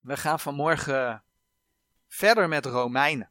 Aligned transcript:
We 0.00 0.16
gaan 0.16 0.40
vanmorgen 0.40 1.24
verder 2.06 2.48
met 2.48 2.66
Romeinen. 2.66 3.30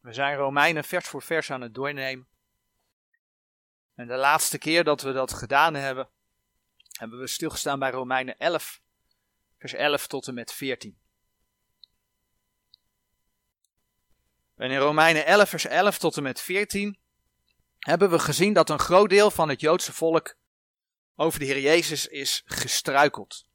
We 0.00 0.12
zijn 0.12 0.36
Romeinen 0.36 0.84
vers 0.84 1.08
voor 1.08 1.22
vers 1.22 1.50
aan 1.50 1.60
het 1.60 1.74
doornemen. 1.74 2.28
En 3.94 4.06
de 4.06 4.16
laatste 4.16 4.58
keer 4.58 4.84
dat 4.84 5.02
we 5.02 5.12
dat 5.12 5.32
gedaan 5.32 5.74
hebben, 5.74 6.08
hebben 6.98 7.18
we 7.18 7.26
stilgestaan 7.26 7.78
bij 7.78 7.90
Romeinen 7.90 8.38
11, 8.38 8.80
vers 9.58 9.72
11 9.72 10.06
tot 10.06 10.28
en 10.28 10.34
met 10.34 10.52
14. 10.52 10.98
En 14.56 14.70
in 14.70 14.78
Romeinen 14.78 15.26
11, 15.26 15.48
vers 15.48 15.64
11 15.64 15.98
tot 15.98 16.16
en 16.16 16.22
met 16.22 16.40
14 16.40 16.98
hebben 17.78 18.10
we 18.10 18.18
gezien 18.18 18.52
dat 18.52 18.70
een 18.70 18.78
groot 18.78 19.08
deel 19.08 19.30
van 19.30 19.48
het 19.48 19.60
Joodse 19.60 19.92
volk 19.92 20.36
over 21.14 21.38
de 21.38 21.44
Heer 21.44 21.60
Jezus 21.60 22.06
is 22.06 22.42
gestruikeld. 22.44 23.46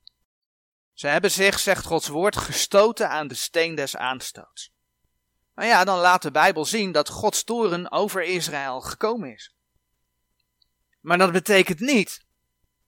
Ze 0.95 1.08
hebben 1.08 1.31
zich, 1.31 1.59
zegt 1.59 1.85
Gods 1.85 2.08
woord, 2.08 2.38
gestoten 2.38 3.09
aan 3.09 3.27
de 3.27 3.36
steen 3.36 3.76
des 3.76 3.95
aanstoots. 3.98 4.73
Maar 5.53 5.66
ja, 5.66 5.84
dan 5.84 5.99
laat 5.99 6.22
de 6.22 6.31
Bijbel 6.31 6.66
zien 6.66 6.91
dat 6.91 7.09
Gods 7.09 7.44
toren 7.44 7.91
over 7.91 8.23
Israël 8.23 8.81
gekomen 8.81 9.34
is. 9.34 9.55
Maar 11.02 11.17
dat 11.17 11.31
betekent 11.31 11.80
niet 11.80 12.26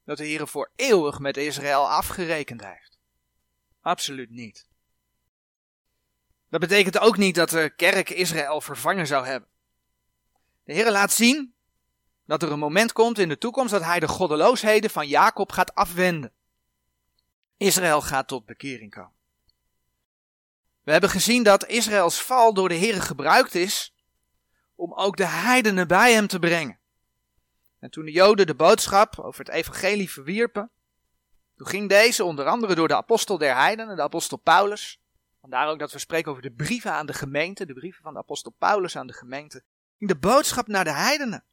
dat 0.06 0.18
de 0.18 0.26
Heer 0.26 0.48
voor 0.48 0.72
eeuwig 0.76 1.20
met 1.20 1.38
Israël 1.38 1.90
afgerekend 1.90 2.64
heeft. 2.64 2.98
Absoluut 3.82 4.30
niet. 4.30 4.68
Dat 6.50 6.60
betekent 6.60 7.00
ook 7.00 7.18
niet 7.18 7.36
dat 7.36 7.50
de 7.50 7.74
kerk 7.76 8.10
Israël 8.10 8.62
vervangen 8.62 9.08
zou 9.08 9.26
hebben. 9.26 9.50
De 10.64 10.74
Heer 10.74 10.92
laat 10.92 11.12
zien 11.12 11.56
dat 12.26 12.44
er 12.44 12.52
een 12.52 12.60
moment 12.60 12.92
komt 12.92 13.20
in 13.20 13.30
de 13.30 13.38
toekomst 13.38 13.72
dat 13.72 13.84
hij 13.84 14.00
de 14.00 14.08
goddeloosheden 14.08 14.90
van 14.90 15.08
Jacob 15.08 15.52
gaat 15.52 15.76
afwenden. 15.76 16.32
Israël 17.58 18.02
gaat 18.02 18.28
tot 18.28 18.46
bekering 18.46 18.92
komen. 18.92 19.16
We 20.84 20.92
hebben 20.92 21.10
gezien 21.10 21.44
dat 21.44 21.66
Israëls 21.66 22.22
val 22.22 22.54
door 22.54 22.70
de 22.70 22.76
Heer 22.76 23.02
gebruikt 23.02 23.56
is 23.56 23.94
om 24.76 24.94
ook 24.94 25.18
de 25.18 25.26
heidenen 25.26 25.88
bij 25.88 26.14
hem 26.14 26.28
te 26.28 26.40
brengen. 26.40 26.80
En 27.80 27.90
toen 27.90 28.06
de 28.06 28.12
Joden 28.12 28.48
de 28.48 28.56
boodschap 28.56 29.20
over 29.20 29.46
het 29.46 29.54
evangelie 29.54 30.12
verwierpen, 30.12 30.72
toen 31.56 31.68
ging 31.68 31.90
deze 31.90 32.24
onder 32.24 32.46
andere 32.46 32.76
door 32.76 32.88
de 32.88 32.96
apostel 32.96 33.38
der 33.38 33.56
heidenen, 33.56 33.96
de 33.96 34.02
apostel 34.02 34.38
Paulus. 34.38 35.02
Vandaar 35.42 35.68
ook 35.68 35.80
dat 35.80 35.92
we 35.92 36.00
spreken 36.00 36.32
over 36.32 36.44
de 36.44 36.52
brieven 36.52 36.92
aan 36.92 37.06
de 37.06 37.14
gemeente, 37.14 37.66
de 37.66 37.74
brieven 37.74 38.04
van 38.04 38.14
de 38.14 38.20
apostel 38.20 38.52
Paulus 38.58 38.96
aan 38.96 39.08
de 39.08 39.14
gemeente. 39.14 39.64
Ging 39.98 40.10
de 40.10 40.18
boodschap 40.18 40.68
naar 40.68 40.84
de 40.84 40.94
heidenen. 40.94 41.44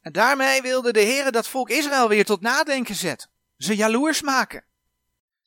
En 0.00 0.12
daarmee 0.12 0.62
wilde 0.62 0.92
de 0.92 1.00
Heer 1.00 1.32
dat 1.32 1.48
volk 1.48 1.70
Israël 1.70 2.08
weer 2.08 2.24
tot 2.24 2.40
nadenken 2.40 2.94
zetten. 2.94 3.30
Ze 3.56 3.76
jaloers 3.76 4.22
maken. 4.22 4.64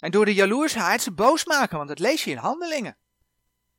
En 0.03 0.11
door 0.11 0.25
de 0.25 0.33
jaloersheid 0.33 1.01
ze 1.01 1.11
boos 1.11 1.45
maken, 1.45 1.77
want 1.77 1.89
dat 1.89 1.99
lees 1.99 2.23
je 2.23 2.31
in 2.31 2.37
handelingen. 2.37 2.97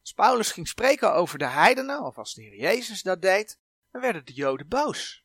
Als 0.01 0.13
Paulus 0.13 0.53
ging 0.53 0.69
spreken 0.69 1.15
over 1.15 1.39
de 1.39 1.47
heidenen, 1.47 2.03
of 2.03 2.19
als 2.19 2.35
de 2.35 2.43
Heer 2.43 2.57
Jezus 2.57 3.03
dat 3.03 3.23
deed, 3.23 3.59
dan 3.91 4.01
werden 4.01 4.25
de 4.25 4.33
Joden 4.33 4.69
boos. 4.69 5.25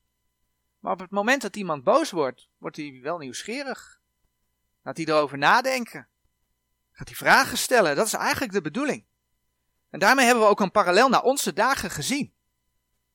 Maar 0.80 0.92
op 0.92 1.00
het 1.00 1.12
moment 1.12 1.42
dat 1.42 1.56
iemand 1.56 1.84
boos 1.84 2.12
wordt, 2.12 2.50
wordt 2.58 2.76
hij 2.76 3.00
wel 3.04 3.18
nieuwsgierig. 3.18 4.02
Gaat 4.84 4.98
hij 4.98 5.06
erover 5.06 5.38
nadenken. 5.38 6.08
Gaat 6.92 7.08
hij 7.08 7.18
vragen 7.18 7.58
stellen. 7.58 7.96
Dat 7.96 8.06
is 8.06 8.14
eigenlijk 8.14 8.52
de 8.54 8.62
bedoeling. 8.62 9.06
En 9.90 10.00
daarmee 10.00 10.26
hebben 10.26 10.44
we 10.44 10.50
ook 10.50 10.60
een 10.60 10.72
parallel 10.72 11.10
naar 11.10 11.24
onze 11.24 11.54
dagen 11.54 11.90
gezien. 11.90 12.34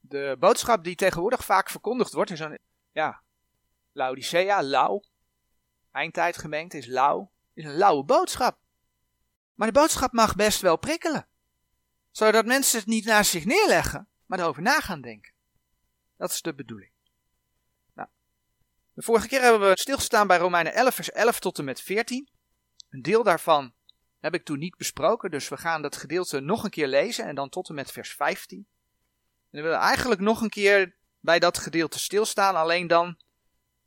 De 0.00 0.36
boodschap 0.38 0.84
die 0.84 0.94
tegenwoordig 0.94 1.44
vaak 1.44 1.70
verkondigd 1.70 2.12
wordt 2.12 2.30
is 2.30 2.41
een, 2.41 2.58
ja, 2.92 3.20
Laodicea, 3.92 4.62
lauw. 4.62 5.02
Eindtijdgemeente 5.91 6.76
is 6.76 6.86
lauw 6.86 7.32
is 7.55 7.64
een 7.64 7.77
lauwe 7.77 8.05
boodschap. 8.05 8.58
Maar 9.55 9.66
de 9.66 9.80
boodschap 9.80 10.12
mag 10.12 10.34
best 10.34 10.60
wel 10.60 10.77
prikkelen. 10.77 11.28
Zodat 12.10 12.47
mensen 12.47 12.78
het 12.78 12.88
niet 12.88 13.04
naast 13.04 13.31
zich 13.31 13.44
neerleggen, 13.44 14.09
maar 14.26 14.38
erover 14.38 14.62
na 14.62 14.81
gaan 14.81 15.00
denken. 15.00 15.32
Dat 16.16 16.31
is 16.31 16.42
de 16.42 16.54
bedoeling. 16.54 16.92
Nou, 17.94 18.09
de 18.92 19.03
vorige 19.03 19.28
keer 19.28 19.41
hebben 19.41 19.69
we 19.69 19.78
stilgestaan 19.78 20.26
bij 20.26 20.38
Romeinen 20.38 20.75
11, 20.75 20.94
vers 20.94 21.10
11 21.10 21.41
tot 21.41 21.59
en 21.59 21.65
met 21.65 21.81
14. 21.81 22.28
Een 22.88 23.03
deel 23.03 23.22
daarvan 23.22 23.75
heb 24.21 24.34
ik 24.34 24.44
toen 24.44 24.59
niet 24.59 24.76
besproken, 24.76 25.31
dus 25.31 25.48
we 25.48 25.56
gaan 25.56 25.82
dat 25.82 25.97
gedeelte 25.97 26.41
nog 26.41 26.65
een 26.65 26.71
keer 26.71 26.88
lezen 26.88 27.25
en 27.25 27.34
dan 27.34 27.48
tot 27.48 27.69
en 27.69 27.75
met 27.75 27.92
vers 27.92 28.15
15. 28.15 28.59
En 28.59 28.66
we 29.50 29.60
willen 29.60 29.78
eigenlijk 29.78 30.21
nog 30.21 30.41
een 30.41 30.48
keer 30.48 30.97
bij 31.21 31.38
dat 31.38 31.59
gedeelte 31.59 31.98
stilstaan, 31.98 32.54
alleen 32.54 32.86
dan 32.86 33.19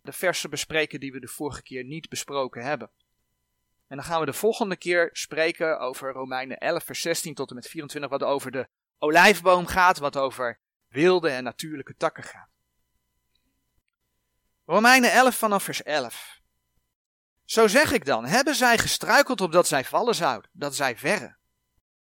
de 0.02 0.12
versen 0.12 0.50
bespreken 0.50 1.00
die 1.00 1.12
we 1.12 1.20
de 1.20 1.28
vorige 1.28 1.64
keer 1.64 1.84
niet 1.84 2.10
besproken 2.10 2.64
hebben. 2.64 2.92
En 3.88 3.96
dan 3.96 4.06
gaan 4.06 4.20
we 4.20 4.26
de 4.26 4.34
volgende 4.34 4.76
keer 4.76 5.10
spreken 5.14 5.80
over 5.80 6.12
Romeinen 6.12 6.58
11, 6.58 6.84
vers 6.84 7.02
16 7.02 7.34
tot 7.34 7.50
en 7.50 7.56
met 7.56 7.68
24, 7.68 8.10
wat 8.10 8.24
over 8.24 8.52
de 8.52 8.68
olijfboom 8.98 9.66
gaat, 9.66 9.98
wat 9.98 10.18
over 10.18 10.60
wilde 10.88 11.30
en 11.30 11.44
natuurlijke 11.44 11.96
takken 11.96 12.24
gaat. 12.24 12.50
Romeinen 14.66 15.12
11 15.12 15.36
vanaf 15.36 15.64
vers 15.64 15.84
11. 15.84 16.40
Zo 17.46 17.68
zeg 17.68 17.92
ik 17.92 18.06
dan, 18.06 18.26
hebben 18.26 18.56
zij 18.56 18.78
gestruikeld 18.78 19.42
opdat 19.42 19.68
zij 19.68 19.86
vallen 19.86 20.16
zouden, 20.16 20.50
dat 20.54 20.76
zij 20.76 20.98
verre. 20.98 21.38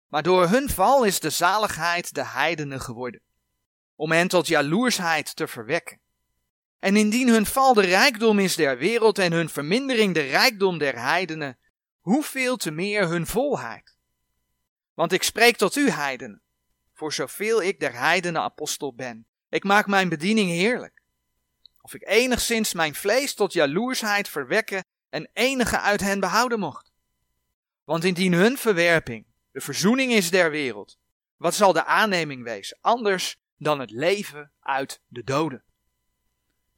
Maar 0.07 0.23
door 0.23 0.47
hun 0.47 0.69
val 0.69 1.03
is 1.03 1.19
de 1.19 1.29
zaligheid 1.29 2.13
de 2.13 2.25
heidenen 2.25 2.81
geworden, 2.81 3.21
om 3.95 4.11
hen 4.11 4.27
tot 4.27 4.47
jaloersheid 4.47 5.35
te 5.35 5.47
verwekken. 5.47 5.99
En 6.79 6.95
indien 6.95 7.27
hun 7.27 7.45
val 7.45 7.73
de 7.73 7.81
rijkdom 7.81 8.39
is 8.39 8.55
der 8.55 8.77
wereld 8.77 9.19
en 9.19 9.31
hun 9.31 9.49
vermindering 9.49 10.13
de 10.13 10.21
rijkdom 10.21 10.77
der 10.77 10.99
heidenen, 11.01 11.57
hoeveel 11.99 12.57
te 12.57 12.71
meer 12.71 13.07
hun 13.07 13.27
volheid. 13.27 13.97
Want 14.93 15.11
ik 15.11 15.23
spreek 15.23 15.55
tot 15.55 15.75
u, 15.75 15.89
heidenen, 15.89 16.41
voor 16.93 17.13
zoveel 17.13 17.61
ik 17.61 17.79
der 17.79 17.93
heidenen 17.93 18.41
apostel 18.41 18.93
ben. 18.93 19.27
Ik 19.49 19.63
maak 19.63 19.87
mijn 19.87 20.09
bediening 20.09 20.49
heerlijk. 20.49 21.01
Of 21.81 21.93
ik 21.93 22.07
enigszins 22.07 22.73
mijn 22.73 22.95
vlees 22.95 23.33
tot 23.33 23.53
jaloersheid 23.53 24.29
verwekken 24.29 24.85
en 25.09 25.29
enige 25.33 25.79
uit 25.79 26.01
hen 26.01 26.19
behouden 26.19 26.59
mocht. 26.59 26.91
Want 27.83 28.03
indien 28.03 28.33
hun 28.33 28.57
verwerping 28.57 29.25
de 29.51 29.61
verzoening 29.61 30.11
is 30.11 30.29
der 30.29 30.51
wereld, 30.51 30.97
wat 31.37 31.55
zal 31.55 31.73
de 31.73 31.85
aanneming 31.85 32.43
wezen, 32.43 32.77
anders 32.81 33.37
dan 33.57 33.79
het 33.79 33.91
leven 33.91 34.51
uit 34.59 35.01
de 35.07 35.23
doden? 35.23 35.63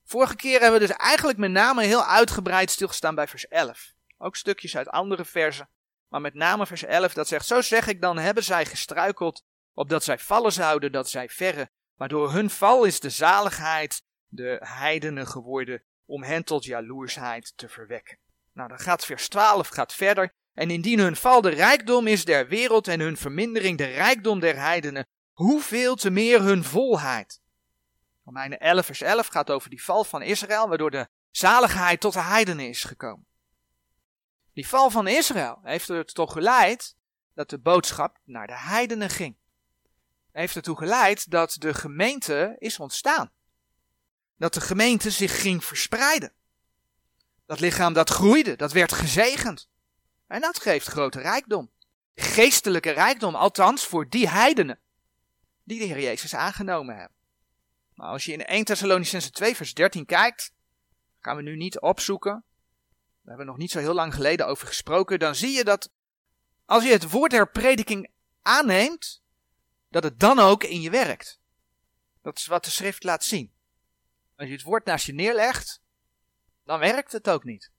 Vorige 0.04 0.36
keer 0.36 0.62
hebben 0.62 0.80
we 0.80 0.88
dus 0.88 0.96
eigenlijk 0.96 1.38
met 1.38 1.52
name 1.52 1.84
heel 1.84 2.06
uitgebreid 2.06 2.72
stilgestaan 2.72 3.16
bij 3.16 3.28
vers 3.28 3.48
11. 3.48 3.94
Ook 4.24 4.36
stukjes 4.36 4.78
uit 4.78 4.90
andere 4.90 5.26
versen. 5.26 5.70
Maar 6.08 6.22
met 6.22 6.34
name 6.34 6.66
vers 6.66 6.84
11 6.84 7.14
dat 7.14 7.28
zegt, 7.28 7.46
zo 7.46 7.62
zeg 7.62 7.88
ik 7.88 8.02
dan, 8.02 8.18
hebben 8.18 8.44
zij 8.44 8.66
gestruikeld, 8.66 9.44
opdat 9.74 10.04
zij 10.04 10.20
vallen 10.20 10.52
zouden, 10.52 10.92
dat 10.92 11.10
zij 11.10 11.30
verre. 11.30 11.70
Maar 11.96 12.08
door 12.08 12.32
hun 12.32 12.50
val 12.50 12.84
is 12.84 13.00
de 13.00 13.10
zaligheid 13.10 14.04
de 14.28 14.58
heidenen 14.64 15.28
geworden, 15.28 15.84
om 16.06 16.24
hen 16.24 16.44
tot 16.44 16.66
jaloersheid 16.66 17.54
te 17.56 17.70
verwekken. 17.70 18.18
Nou, 18.54 18.70
dan 18.70 18.80
gaat 18.80 19.06
vers 19.06 19.28
12 19.28 19.68
gaat 19.68 19.94
verder. 19.94 20.34
En 20.54 20.70
indien 20.70 21.00
hun 21.00 21.16
val 21.16 21.42
de 21.42 21.50
rijkdom 21.50 22.08
is 22.08 22.26
der 22.26 22.48
wereld 22.48 22.88
en 22.88 23.00
hun 23.00 23.18
vermindering 23.18 23.78
de 23.78 23.86
rijkdom 23.86 24.40
der 24.40 24.56
heidenen, 24.56 25.08
hoeveel 25.32 25.96
te 25.96 26.10
meer 26.10 26.42
hun 26.42 26.64
volheid. 26.64 27.42
Romeinen 28.24 28.60
11 28.60 28.86
vers 28.86 29.02
11 29.02 29.28
gaat 29.28 29.50
over 29.50 29.70
die 29.70 29.84
val 29.84 30.04
van 30.04 30.22
Israël, 30.22 30.68
waardoor 30.68 30.92
de 30.92 31.08
zaligheid 31.32 32.00
tot 32.00 32.14
de 32.14 32.22
heidenen 32.22 32.68
is 32.68 32.84
gekomen. 32.84 33.30
Die 34.54 34.68
val 34.68 34.90
van 34.90 35.08
Israël 35.08 35.60
heeft 35.64 35.90
er 35.90 36.06
toch 36.06 36.32
geleid 36.32 36.96
dat 37.34 37.50
de 37.50 37.60
boodschap 37.60 38.18
naar 38.24 38.48
de 38.48 38.58
heidenen 38.58 39.10
ging. 39.10 39.36
Heeft 40.32 40.56
ertoe 40.56 40.78
geleid 40.78 41.32
dat 41.32 41.56
de 41.60 41.74
gemeente 41.74 42.56
is 42.60 42.80
ontstaan. 42.80 43.32
Dat 44.38 44.54
de 44.54 44.62
gemeente 44.62 45.12
zich 45.12 45.42
ging 45.42 45.66
verspreiden. 45.66 46.34
Dat 47.46 47.60
lichaam 47.60 47.94
dat 47.94 48.10
groeide, 48.10 48.56
dat 48.56 48.72
werd 48.72 48.94
gezegend. 48.94 49.70
En 50.28 50.42
dat 50.42 50.60
geeft 50.60 50.88
grote 50.88 51.20
rijkdom. 51.20 51.72
Geestelijke 52.16 52.90
rijkdom, 52.90 53.36
althans 53.36 53.86
voor 53.86 54.10
die 54.10 54.30
heidenen 54.30 54.80
die 55.64 55.80
de 55.80 55.86
Heer 55.86 56.02
Jezus 56.02 56.36
aangenomen 56.36 56.98
hebben. 56.98 57.18
Maar 57.94 58.08
als 58.08 58.26
je 58.26 58.34
in 58.34 58.46
1 58.46 58.66
Thessalonicense 58.66 59.32
2 59.32 59.56
vers 59.56 59.74
13 59.74 60.06
kijkt, 60.06 60.54
gaan 61.20 61.36
we 61.36 61.42
nu 61.42 61.56
niet 61.56 61.80
opzoeken, 61.80 62.44
daar 63.22 63.36
hebben 63.36 63.46
we 63.46 63.52
nog 63.52 63.58
niet 63.62 63.72
zo 63.72 63.80
heel 63.80 63.94
lang 63.94 64.14
geleden 64.14 64.48
over 64.48 64.68
gesproken, 64.68 65.20
dan 65.20 65.36
zie 65.36 65.52
je 65.52 65.64
dat 65.64 65.90
als 66.66 66.84
je 66.84 66.92
het 66.92 67.10
woord 67.10 67.32
der 67.32 67.50
prediking 67.50 68.12
aanneemt, 68.42 69.22
dat 69.90 70.04
het 70.04 70.20
dan 70.20 70.40
ook 70.40 70.64
in 70.64 70.82
je 70.82 70.90
werkt. 70.90 71.40
Dat 72.22 72.38
is 72.38 72.46
wat 72.46 72.64
de 72.64 72.70
schrift 72.70 73.04
laat 73.04 73.24
zien. 73.24 73.54
Als 74.36 74.48
je 74.48 74.54
het 74.54 74.64
woord 74.64 74.86
naast 74.86 75.06
je 75.06 75.14
neerlegt, 75.14 75.82
dan 76.64 76.80
werkt 76.80 77.12
het 77.12 77.30
ook 77.30 77.44
niet. 77.44 77.72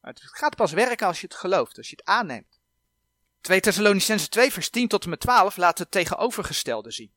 Het 0.00 0.20
gaat 0.22 0.56
pas 0.56 0.72
werken 0.72 1.06
als 1.06 1.20
je 1.20 1.26
het 1.26 1.36
gelooft, 1.36 1.76
als 1.76 1.90
je 1.90 1.96
het 1.96 2.06
aanneemt. 2.06 2.60
2 3.40 3.60
Thessalonicense 3.60 4.28
2 4.28 4.52
vers 4.52 4.70
10 4.70 4.88
tot 4.88 5.04
en 5.04 5.10
met 5.10 5.20
12 5.20 5.56
laat 5.56 5.78
het 5.78 5.90
tegenovergestelde 5.90 6.90
zien. 6.90 7.12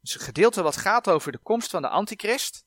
Het 0.00 0.08
is 0.08 0.14
een 0.14 0.20
gedeelte 0.20 0.62
wat 0.62 0.76
gaat 0.76 1.08
over 1.08 1.32
de 1.32 1.38
komst 1.38 1.70
van 1.70 1.82
de 1.82 1.88
antichrist. 1.88 2.64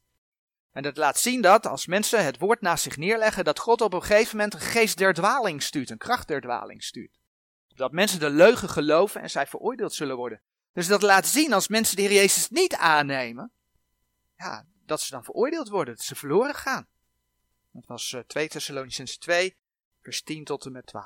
En 0.72 0.84
dat 0.84 0.98
laat 0.98 1.20
zien 1.20 1.42
dat 1.42 1.68
als 1.68 1.86
mensen 1.86 2.26
het 2.26 2.38
woord 2.38 2.62
naast 2.62 2.84
zich 2.84 2.98
neerleggen, 2.98 3.44
dat 3.44 3.60
God 3.60 3.82
op 3.82 3.94
een 3.94 4.04
gegeven 4.04 4.36
moment 4.36 4.54
een 4.54 4.60
geest 4.60 4.98
der 4.98 5.14
dwaling 5.14 5.64
stuurt, 5.64 5.90
een 5.90 5.98
kracht 5.98 6.28
der 6.28 6.42
dwaling 6.42 6.84
stuurt. 6.84 7.20
Dat 7.68 7.92
mensen 7.92 8.20
de 8.20 8.30
leugen 8.30 8.70
geloven 8.70 9.22
en 9.22 9.30
zij 9.30 9.48
veroordeeld 9.48 9.94
zullen 9.94 10.16
worden. 10.16 10.42
Dus 10.74 10.88
dat 10.88 11.02
laat 11.02 11.28
zien 11.28 11.54
als 11.54 11.68
mensen 11.68 11.96
de 11.96 12.02
Heer 12.02 12.14
Jezus 12.14 12.50
niet 12.50 12.76
aannemen, 12.76 13.52
ja, 14.38 14.66
dat 14.86 15.02
ze 15.02 15.12
dan 15.12 15.24
veroordeeld 15.24 15.70
worden, 15.70 15.96
dat 15.96 16.06
ze 16.06 16.16
verloren 16.16 16.56
gaan. 16.56 16.88
Dat 17.72 17.86
was 17.86 18.16
2 18.28 18.44
eh, 18.44 18.50
Thessalonians 18.50 19.18
2, 19.18 19.58
vers 20.02 20.22
10 20.22 20.44
tot 20.44 20.66
en 20.66 20.72
met 20.72 20.86
12. 20.86 21.06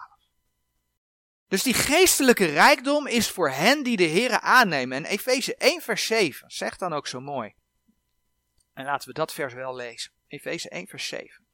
Dus 1.47 1.63
die 1.63 1.73
geestelijke 1.73 2.45
rijkdom 2.45 3.07
is 3.07 3.29
voor 3.29 3.49
hen 3.49 3.83
die 3.83 3.97
de 3.97 4.07
Here 4.07 4.41
aannemen. 4.41 4.97
En 4.97 5.05
Efeze 5.05 5.55
1 5.55 5.81
vers 5.81 6.05
7 6.05 6.51
zegt 6.51 6.79
dan 6.79 6.93
ook 6.93 7.07
zo 7.07 7.19
mooi. 7.19 7.55
En 8.75 8.85
laten 8.85 9.07
we 9.07 9.13
dat 9.13 9.33
vers 9.33 9.53
wel 9.53 9.75
lezen. 9.75 10.11
Efeze 10.27 10.69
1 10.69 10.87
vers 10.87 11.07
7. 11.07 11.45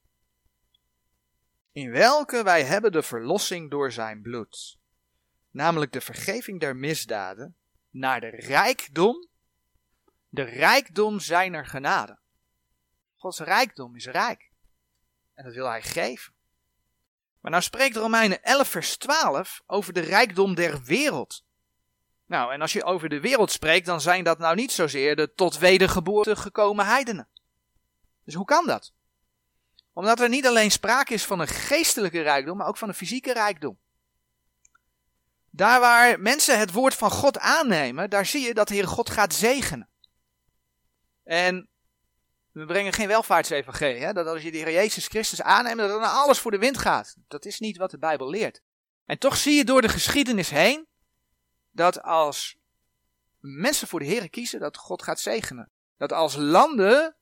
In 1.72 1.90
welke 1.90 2.42
wij 2.42 2.64
hebben 2.64 2.92
de 2.92 3.02
verlossing 3.02 3.70
door 3.70 3.92
zijn 3.92 4.22
bloed. 4.22 4.78
Namelijk 5.50 5.92
de 5.92 6.00
vergeving 6.00 6.60
der 6.60 6.76
misdaden 6.76 7.56
naar 7.90 8.20
de 8.20 8.28
rijkdom, 8.28 9.28
de 10.28 10.42
rijkdom 10.42 11.20
zijner 11.20 11.66
genade. 11.66 12.18
Gods 13.16 13.38
rijkdom 13.38 13.96
is 13.96 14.06
rijk. 14.06 14.50
En 15.34 15.44
dat 15.44 15.54
wil 15.54 15.66
hij 15.66 15.82
geven. 15.82 16.34
Maar 17.40 17.50
nou 17.50 17.62
spreekt 17.62 17.96
Romeinen 17.96 18.42
11 18.42 18.68
vers 18.68 18.96
12 18.96 19.62
over 19.66 19.92
de 19.92 20.00
rijkdom 20.00 20.54
der 20.54 20.82
wereld. 20.82 21.44
Nou, 22.32 22.52
en 22.52 22.60
als 22.60 22.72
je 22.72 22.84
over 22.84 23.08
de 23.08 23.20
wereld 23.20 23.50
spreekt, 23.50 23.86
dan 23.86 24.00
zijn 24.00 24.24
dat 24.24 24.38
nou 24.38 24.54
niet 24.54 24.72
zozeer 24.72 25.16
de 25.16 25.34
tot 25.34 25.58
wedergeboorte 25.58 26.36
gekomen 26.36 26.86
heidenen. 26.86 27.28
Dus 28.24 28.34
hoe 28.34 28.44
kan 28.44 28.66
dat? 28.66 28.92
Omdat 29.92 30.20
er 30.20 30.28
niet 30.28 30.46
alleen 30.46 30.70
sprake 30.70 31.14
is 31.14 31.24
van 31.24 31.40
een 31.40 31.48
geestelijke 31.48 32.20
rijkdom, 32.20 32.56
maar 32.56 32.66
ook 32.66 32.76
van 32.76 32.88
een 32.88 32.94
fysieke 32.94 33.32
rijkdom. 33.32 33.78
Daar 35.50 35.80
waar 35.80 36.20
mensen 36.20 36.58
het 36.58 36.72
woord 36.72 36.94
van 36.94 37.10
God 37.10 37.38
aannemen, 37.38 38.10
daar 38.10 38.26
zie 38.26 38.46
je 38.46 38.54
dat 38.54 38.68
de 38.68 38.74
Heer 38.74 38.88
God 38.88 39.10
gaat 39.10 39.34
zegenen. 39.34 39.88
En 41.24 41.68
we 42.52 42.64
brengen 42.64 42.92
geen 42.92 43.08
welvaartsevangelie. 43.08 44.12
Dat 44.12 44.26
als 44.26 44.42
je 44.42 44.50
de 44.50 44.58
Heer 44.58 44.72
Jezus 44.72 45.06
Christus 45.06 45.42
aanneemt, 45.42 45.78
dat 45.78 45.88
dan 45.88 46.02
alles 46.02 46.38
voor 46.38 46.50
de 46.50 46.58
wind 46.58 46.78
gaat. 46.78 47.16
Dat 47.28 47.44
is 47.44 47.58
niet 47.58 47.76
wat 47.76 47.90
de 47.90 47.98
Bijbel 47.98 48.30
leert. 48.30 48.62
En 49.06 49.18
toch 49.18 49.36
zie 49.36 49.56
je 49.56 49.64
door 49.64 49.82
de 49.82 49.88
geschiedenis 49.88 50.50
heen 50.50 50.90
dat 51.72 52.02
als 52.02 52.58
mensen 53.38 53.88
voor 53.88 54.00
de 54.00 54.06
Heer 54.06 54.30
kiezen, 54.30 54.60
dat 54.60 54.76
God 54.76 55.02
gaat 55.02 55.20
zegenen. 55.20 55.70
Dat 55.96 56.12
als 56.12 56.34
landen 56.34 57.16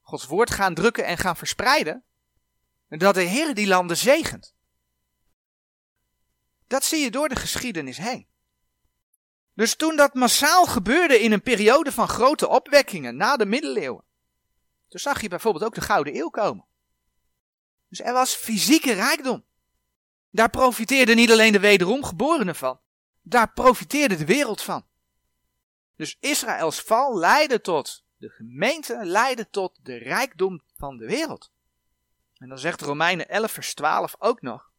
Gods 0.00 0.26
woord 0.26 0.50
gaan 0.50 0.74
drukken 0.74 1.04
en 1.04 1.18
gaan 1.18 1.36
verspreiden, 1.36 2.04
dat 2.88 3.14
de 3.14 3.22
Heer 3.22 3.54
die 3.54 3.66
landen 3.66 3.96
zegent. 3.96 4.54
Dat 6.66 6.84
zie 6.84 7.00
je 7.00 7.10
door 7.10 7.28
de 7.28 7.36
geschiedenis 7.36 7.96
heen. 7.96 8.28
Dus 9.54 9.76
toen 9.76 9.96
dat 9.96 10.14
massaal 10.14 10.66
gebeurde 10.66 11.20
in 11.20 11.32
een 11.32 11.42
periode 11.42 11.92
van 11.92 12.08
grote 12.08 12.48
opwekkingen 12.48 13.16
na 13.16 13.36
de 13.36 13.46
middeleeuwen, 13.46 14.04
toen 14.88 15.00
zag 15.00 15.20
je 15.20 15.28
bijvoorbeeld 15.28 15.64
ook 15.64 15.74
de 15.74 15.80
Gouden 15.80 16.16
Eeuw 16.16 16.28
komen. 16.28 16.64
Dus 17.88 18.00
er 18.00 18.12
was 18.12 18.34
fysieke 18.34 18.92
rijkdom. 18.92 19.44
Daar 20.30 20.50
profiteerde 20.50 21.14
niet 21.14 21.30
alleen 21.30 21.52
de 21.52 21.60
wederom 21.60 22.04
geborenen 22.04 22.54
van, 22.54 22.80
daar 23.24 23.52
profiteerde 23.52 24.16
de 24.16 24.24
wereld 24.24 24.62
van. 24.62 24.86
Dus 25.96 26.16
Israëls 26.20 26.80
val 26.80 27.18
leidde 27.18 27.60
tot, 27.60 28.04
de 28.16 28.28
gemeente 28.28 29.04
leidde 29.04 29.50
tot 29.50 29.78
de 29.82 29.96
rijkdom 29.96 30.62
van 30.76 30.96
de 30.96 31.06
wereld. 31.06 31.52
En 32.36 32.48
dan 32.48 32.58
zegt 32.58 32.80
Romeinen 32.80 33.28
11 33.28 33.52
vers 33.52 33.74
12 33.74 34.14
ook 34.18 34.40
nog. 34.40 34.72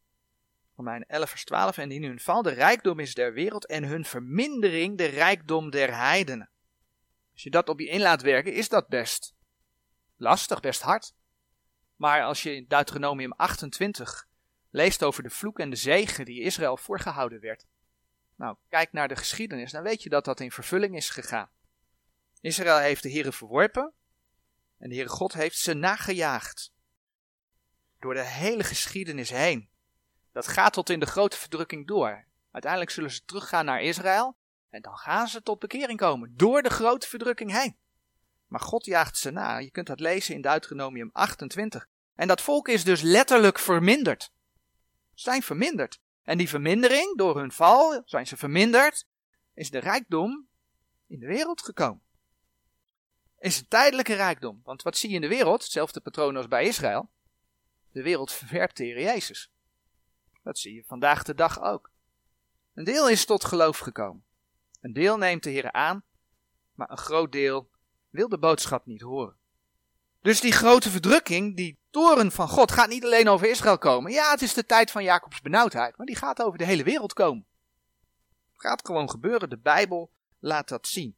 Romeinen 0.76 1.08
11 1.08 1.30
vers 1.30 1.46
12, 1.46 1.78
en 1.78 1.92
in 1.92 2.04
hun 2.04 2.20
val 2.20 2.42
de 2.42 2.50
rijkdom 2.50 3.00
is 3.00 3.14
der 3.14 3.34
wereld 3.34 3.66
en 3.66 3.84
hun 3.84 4.06
vermindering 4.06 4.98
de 4.98 5.06
rijkdom 5.06 5.70
der 5.70 5.96
heidenen. 5.96 6.50
Als 7.34 7.44
je 7.44 7.50
dat 7.50 7.70
op 7.70 7.80
je 7.80 7.88
in 7.88 8.02
laat 8.02 8.22
werken, 8.22 8.54
is 8.54 8.70
dat 8.70 8.88
best 8.88 9.36
lastig, 10.16 10.60
best 10.60 10.82
hard. 10.82 11.16
Maar 11.96 12.24
als 12.24 12.44
je 12.44 12.56
in 12.56 12.66
Deuteronomium 12.68 13.32
28 13.32 14.28
leest 14.70 15.04
over 15.04 15.24
de 15.24 15.30
vloek 15.30 15.60
en 15.60 15.70
de 15.70 15.76
zegen 15.76 16.26
die 16.26 16.42
Israël 16.42 16.78
voorgehouden 16.78 17.40
werd. 17.40 17.66
Nou, 18.36 18.58
kijk 18.70 18.92
naar 18.92 19.08
de 19.08 19.16
geschiedenis, 19.16 19.72
dan 19.72 19.84
weet 19.84 20.04
je 20.04 20.10
dat 20.10 20.26
dat 20.26 20.40
in 20.40 20.52
vervulling 20.52 20.96
is 20.96 21.10
gegaan. 21.10 21.50
Israël 22.42 22.78
heeft 22.78 23.04
de 23.04 23.12
Heere 23.12 23.32
verworpen 23.32 23.94
en 24.78 24.90
de 24.90 24.96
Heere 24.96 25.10
God 25.10 25.34
heeft 25.34 25.58
ze 25.58 25.74
nagejaagd. 25.74 26.74
Door 28.00 28.14
de 28.14 28.26
hele 28.26 28.64
geschiedenis 28.64 29.30
heen. 29.30 29.70
Dat 30.32 30.48
gaat 30.48 30.74
tot 30.74 30.90
in 30.90 31.00
de 31.00 31.06
grote 31.06 31.38
verdrukking 31.38 31.88
door. 31.88 32.26
Uiteindelijk 32.52 32.92
zullen 32.92 33.12
ze 33.12 33.26
teruggaan 33.26 33.66
naar 33.66 33.82
Israël 33.82 34.38
en 34.70 34.82
dan 34.82 34.98
gaan 34.98 35.28
ze 35.28 35.42
tot 35.42 35.60
bekering 35.60 36.00
komen. 36.00 36.34
Door 36.36 36.62
de 36.62 36.70
grote 36.70 37.08
verdrukking 37.08 37.52
heen. 37.52 37.78
Maar 38.48 38.60
God 38.60 38.86
jaagt 38.86 39.18
ze 39.18 39.32
na. 39.32 39.58
Je 39.58 39.72
kunt 39.72 39.88
dat 39.88 40.00
lezen 40.00 40.36
in 40.36 40.42
Deuteronomium 40.42 41.10
28. 41.14 41.88
En 42.16 42.28
dat 42.28 42.42
volk 42.42 42.68
is 42.68 42.84
dus 42.84 43.02
letterlijk 43.02 43.60
verminderd. 43.60 44.32
Zijn 45.14 45.44
verminderd. 45.44 46.00
En 46.26 46.38
die 46.38 46.50
vermindering, 46.50 47.18
door 47.18 47.38
hun 47.38 47.52
val, 47.52 48.02
zijn 48.06 48.28
ze 48.28 48.38
verminderd, 48.38 49.08
is 49.54 49.70
de 49.70 49.80
rijkdom 49.80 50.48
in 51.08 51.20
de 51.20 51.26
wereld 51.26 51.62
gekomen. 51.62 52.02
Is 53.40 53.60
een 53.60 53.68
tijdelijke 53.68 54.14
rijkdom. 54.14 54.62
Want 54.64 54.82
wat 54.82 54.98
zie 54.98 55.10
je 55.10 55.16
in 55.16 55.22
de 55.22 55.28
wereld? 55.28 55.64
Hetzelfde 55.64 56.02
patroon 56.02 56.36
als 56.36 56.48
bij 56.48 56.66
Israël. 56.66 57.12
De 57.92 58.02
wereld 58.02 58.32
verwerpt 58.32 58.78
de 58.78 58.86
Jezus. 58.86 59.52
Dat 60.44 60.58
zie 60.58 60.74
je 60.74 60.84
vandaag 60.84 61.24
de 61.24 61.36
dag 61.36 61.62
ook. 61.62 61.92
Een 62.74 62.84
deel 62.84 63.10
is 63.10 63.26
tot 63.26 63.46
geloof 63.46 63.78
gekomen. 63.78 64.26
Een 64.82 64.94
deel 64.94 65.18
neemt 65.18 65.44
de 65.44 65.50
Heer 65.50 65.72
aan, 65.72 66.04
maar 66.74 66.90
een 66.90 66.98
groot 66.98 67.32
deel 67.32 67.70
wil 68.10 68.30
de 68.30 68.38
boodschap 68.38 68.86
niet 68.86 69.02
horen. 69.02 69.38
Dus 70.26 70.42
die 70.42 70.52
grote 70.52 70.90
verdrukking, 70.90 71.56
die 71.56 71.80
toren 71.90 72.32
van 72.32 72.48
God, 72.48 72.72
gaat 72.72 72.90
niet 72.90 73.04
alleen 73.04 73.28
over 73.28 73.50
Israël 73.50 73.78
komen. 73.78 74.12
Ja, 74.12 74.32
het 74.32 74.42
is 74.42 74.54
de 74.54 74.66
tijd 74.66 74.92
van 74.92 75.04
Jacobs 75.04 75.42
benauwdheid, 75.42 75.98
maar 75.98 76.06
die 76.06 76.16
gaat 76.16 76.42
over 76.42 76.58
de 76.58 76.66
hele 76.66 76.84
wereld 76.84 77.14
komen. 77.14 77.46
Het 78.52 78.62
gaat 78.62 78.86
gewoon 78.86 79.10
gebeuren, 79.10 79.50
de 79.50 79.58
Bijbel 79.58 80.12
laat 80.40 80.68
dat 80.68 80.88
zien. 80.88 81.18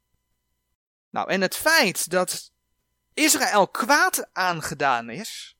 Nou, 1.09 1.29
en 1.29 1.41
het 1.41 1.55
feit 1.55 2.09
dat 2.09 2.51
Israël 3.13 3.67
kwaad 3.67 4.29
aangedaan 4.33 5.09
is, 5.09 5.57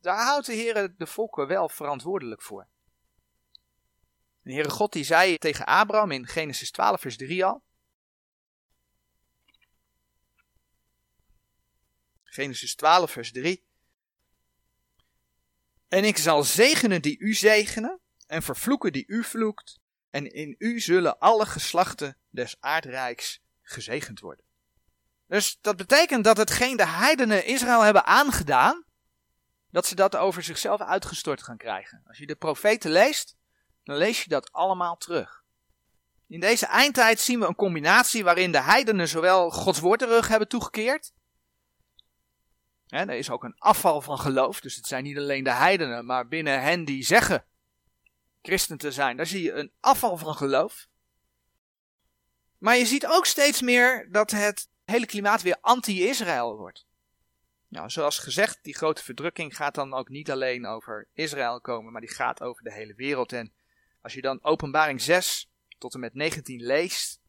daar 0.00 0.24
houdt 0.24 0.46
de 0.46 0.52
Heer 0.54 0.94
de 0.96 1.06
volken 1.06 1.46
wel 1.46 1.68
verantwoordelijk 1.68 2.42
voor. 2.42 2.68
De 4.42 4.52
Heere 4.52 4.70
God 4.70 4.92
die 4.92 5.04
zei 5.04 5.38
tegen 5.38 5.66
Abraham 5.66 6.10
in 6.10 6.26
Genesis 6.26 6.70
12 6.70 7.00
vers 7.00 7.16
3 7.16 7.44
al, 7.44 7.62
Genesis 12.38 12.74
12, 12.74 13.10
vers 13.10 13.32
3. 13.32 13.64
En 15.88 16.04
ik 16.04 16.16
zal 16.16 16.42
zegenen 16.42 17.02
die 17.02 17.18
u 17.18 17.34
zegenen, 17.34 18.00
en 18.26 18.42
vervloeken 18.42 18.92
die 18.92 19.04
u 19.06 19.24
vloekt, 19.24 19.80
en 20.10 20.32
in 20.32 20.54
u 20.58 20.80
zullen 20.80 21.18
alle 21.18 21.46
geslachten 21.46 22.16
des 22.30 22.56
aardrijks 22.60 23.40
gezegend 23.62 24.20
worden. 24.20 24.44
Dus 25.26 25.58
dat 25.60 25.76
betekent 25.76 26.24
dat 26.24 26.36
hetgeen 26.36 26.76
de 26.76 26.86
heidenen 26.86 27.44
Israël 27.44 27.82
hebben 27.82 28.04
aangedaan, 28.04 28.84
dat 29.70 29.86
ze 29.86 29.94
dat 29.94 30.16
over 30.16 30.42
zichzelf 30.42 30.80
uitgestort 30.80 31.42
gaan 31.42 31.56
krijgen. 31.56 32.02
Als 32.06 32.18
je 32.18 32.26
de 32.26 32.36
profeten 32.36 32.90
leest, 32.90 33.36
dan 33.84 33.96
lees 33.96 34.22
je 34.22 34.28
dat 34.28 34.52
allemaal 34.52 34.96
terug. 34.96 35.44
In 36.26 36.40
deze 36.40 36.66
eindtijd 36.66 37.20
zien 37.20 37.40
we 37.40 37.46
een 37.46 37.54
combinatie 37.54 38.24
waarin 38.24 38.52
de 38.52 38.62
heidenen 38.62 39.08
zowel 39.08 39.50
Gods 39.50 39.80
woord 39.80 39.98
terug 39.98 40.28
hebben 40.28 40.48
toegekeerd, 40.48 41.12
er 42.88 43.10
is 43.10 43.30
ook 43.30 43.44
een 43.44 43.58
afval 43.58 44.00
van 44.00 44.18
geloof, 44.18 44.60
dus 44.60 44.76
het 44.76 44.86
zijn 44.86 45.04
niet 45.04 45.18
alleen 45.18 45.44
de 45.44 45.52
heidenen, 45.52 46.06
maar 46.06 46.28
binnen 46.28 46.62
hen 46.62 46.84
die 46.84 47.04
zeggen 47.04 47.44
christen 48.42 48.78
te 48.78 48.92
zijn, 48.92 49.16
daar 49.16 49.26
zie 49.26 49.42
je 49.42 49.52
een 49.52 49.72
afval 49.80 50.16
van 50.16 50.34
geloof. 50.34 50.88
Maar 52.58 52.76
je 52.76 52.86
ziet 52.86 53.06
ook 53.06 53.26
steeds 53.26 53.62
meer 53.62 54.08
dat 54.10 54.30
het 54.30 54.68
hele 54.84 55.06
klimaat 55.06 55.42
weer 55.42 55.56
anti-Israël 55.60 56.56
wordt. 56.56 56.86
Nou, 57.68 57.90
zoals 57.90 58.18
gezegd, 58.18 58.58
die 58.62 58.74
grote 58.74 59.04
verdrukking 59.04 59.56
gaat 59.56 59.74
dan 59.74 59.94
ook 59.94 60.08
niet 60.08 60.30
alleen 60.30 60.66
over 60.66 61.08
Israël 61.12 61.60
komen, 61.60 61.92
maar 61.92 62.00
die 62.00 62.10
gaat 62.10 62.42
over 62.42 62.62
de 62.62 62.72
hele 62.72 62.94
wereld. 62.94 63.32
En 63.32 63.52
als 64.02 64.12
je 64.12 64.20
dan 64.20 64.44
Openbaring 64.44 65.00
6 65.00 65.50
tot 65.78 65.94
en 65.94 66.00
met 66.00 66.14
19 66.14 66.62
leest, 66.62 67.20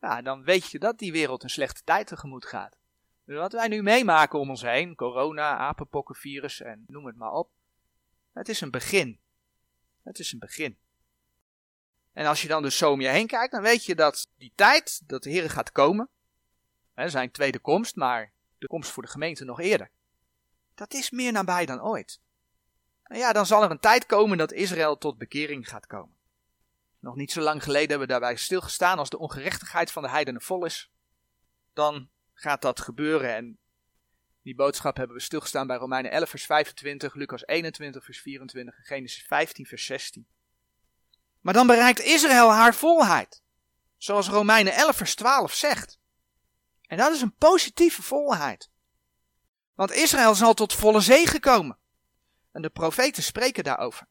nou, 0.00 0.22
dan 0.22 0.44
weet 0.44 0.70
je 0.70 0.78
dat 0.78 0.98
die 0.98 1.12
wereld 1.12 1.42
een 1.42 1.50
slechte 1.50 1.82
tijd 1.84 2.06
tegemoet 2.06 2.46
gaat. 2.46 2.78
Dus 3.26 3.36
wat 3.36 3.52
wij 3.52 3.68
nu 3.68 3.82
meemaken 3.82 4.38
om 4.38 4.50
ons 4.50 4.62
heen, 4.62 4.94
corona, 4.94 5.56
apenpokkenvirus 5.56 6.60
en 6.60 6.84
noem 6.86 7.06
het 7.06 7.16
maar 7.16 7.32
op, 7.32 7.50
het 8.32 8.48
is 8.48 8.60
een 8.60 8.70
begin. 8.70 9.20
Het 10.02 10.18
is 10.18 10.32
een 10.32 10.38
begin. 10.38 10.78
En 12.12 12.26
als 12.26 12.42
je 12.42 12.48
dan 12.48 12.62
dus 12.62 12.76
zo 12.76 12.92
om 12.92 13.00
je 13.00 13.08
heen 13.08 13.26
kijkt, 13.26 13.52
dan 13.52 13.62
weet 13.62 13.84
je 13.84 13.94
dat 13.94 14.30
die 14.36 14.52
tijd, 14.54 15.02
dat 15.06 15.22
de 15.22 15.30
Heer 15.30 15.50
gaat 15.50 15.72
komen, 15.72 16.08
hè, 16.94 17.08
zijn 17.08 17.30
tweede 17.30 17.58
komst, 17.58 17.96
maar 17.96 18.32
de 18.58 18.66
komst 18.66 18.90
voor 18.90 19.02
de 19.02 19.08
gemeente 19.08 19.44
nog 19.44 19.60
eerder. 19.60 19.90
Dat 20.74 20.94
is 20.94 21.10
meer 21.10 21.32
nabij 21.32 21.66
dan 21.66 21.82
ooit. 21.82 22.20
En 23.02 23.18
ja, 23.18 23.32
dan 23.32 23.46
zal 23.46 23.62
er 23.62 23.70
een 23.70 23.80
tijd 23.80 24.06
komen 24.06 24.38
dat 24.38 24.52
Israël 24.52 24.98
tot 24.98 25.18
bekering 25.18 25.68
gaat 25.68 25.86
komen. 25.86 26.16
Nog 26.98 27.16
niet 27.16 27.32
zo 27.32 27.40
lang 27.40 27.62
geleden 27.62 27.88
hebben 27.88 28.06
we 28.06 28.12
daarbij 28.12 28.36
stilgestaan 28.36 28.98
als 28.98 29.10
de 29.10 29.18
ongerechtigheid 29.18 29.92
van 29.92 30.02
de 30.02 30.08
heidenen 30.08 30.42
vol 30.42 30.64
is. 30.64 30.90
Dan 31.72 32.08
gaat 32.38 32.62
dat 32.62 32.80
gebeuren 32.80 33.34
en 33.34 33.58
die 34.42 34.54
boodschap 34.54 34.96
hebben 34.96 35.16
we 35.16 35.22
stilgestaan 35.22 35.66
bij 35.66 35.76
Romeinen 35.76 36.10
11 36.10 36.30
vers 36.30 36.44
25, 36.46 37.14
Lucas 37.14 37.46
21 37.46 38.04
vers 38.04 38.20
24 38.20 38.78
en 38.78 38.84
Genesis 38.84 39.22
15 39.26 39.66
vers 39.66 39.84
16. 39.86 40.26
Maar 41.40 41.54
dan 41.54 41.66
bereikt 41.66 42.00
Israël 42.00 42.52
haar 42.52 42.74
volheid. 42.74 43.42
Zoals 43.96 44.28
Romeinen 44.28 44.72
11 44.72 44.96
vers 44.96 45.14
12 45.14 45.54
zegt. 45.54 45.98
En 46.82 46.96
dat 46.96 47.12
is 47.12 47.20
een 47.20 47.34
positieve 47.34 48.02
volheid. 48.02 48.70
Want 49.74 49.92
Israël 49.92 50.34
zal 50.34 50.54
tot 50.54 50.72
volle 50.72 51.00
zegen 51.00 51.40
komen. 51.40 51.78
En 52.52 52.62
de 52.62 52.70
profeten 52.70 53.22
spreken 53.22 53.64
daarover. 53.64 54.06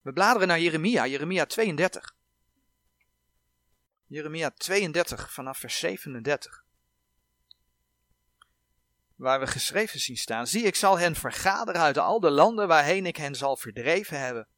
We 0.00 0.12
bladeren 0.12 0.48
naar 0.48 0.60
Jeremia, 0.60 1.06
Jeremia 1.06 1.46
32. 1.46 2.16
Jeremia 4.06 4.50
32 4.50 5.32
vanaf 5.32 5.58
vers 5.58 5.78
37. 5.78 6.64
Waar 9.20 9.40
we 9.40 9.46
geschreven 9.46 10.00
zien 10.00 10.16
staan: 10.16 10.46
Zie, 10.46 10.62
ik 10.62 10.74
zal 10.74 10.98
hen 10.98 11.14
vergaderen 11.14 11.80
uit 11.80 11.98
al 11.98 12.20
de 12.20 12.30
landen 12.30 12.68
waarheen 12.68 13.06
ik 13.06 13.16
hen 13.16 13.34
zal 13.34 13.56
verdreven 13.56 14.20
hebben. 14.20 14.48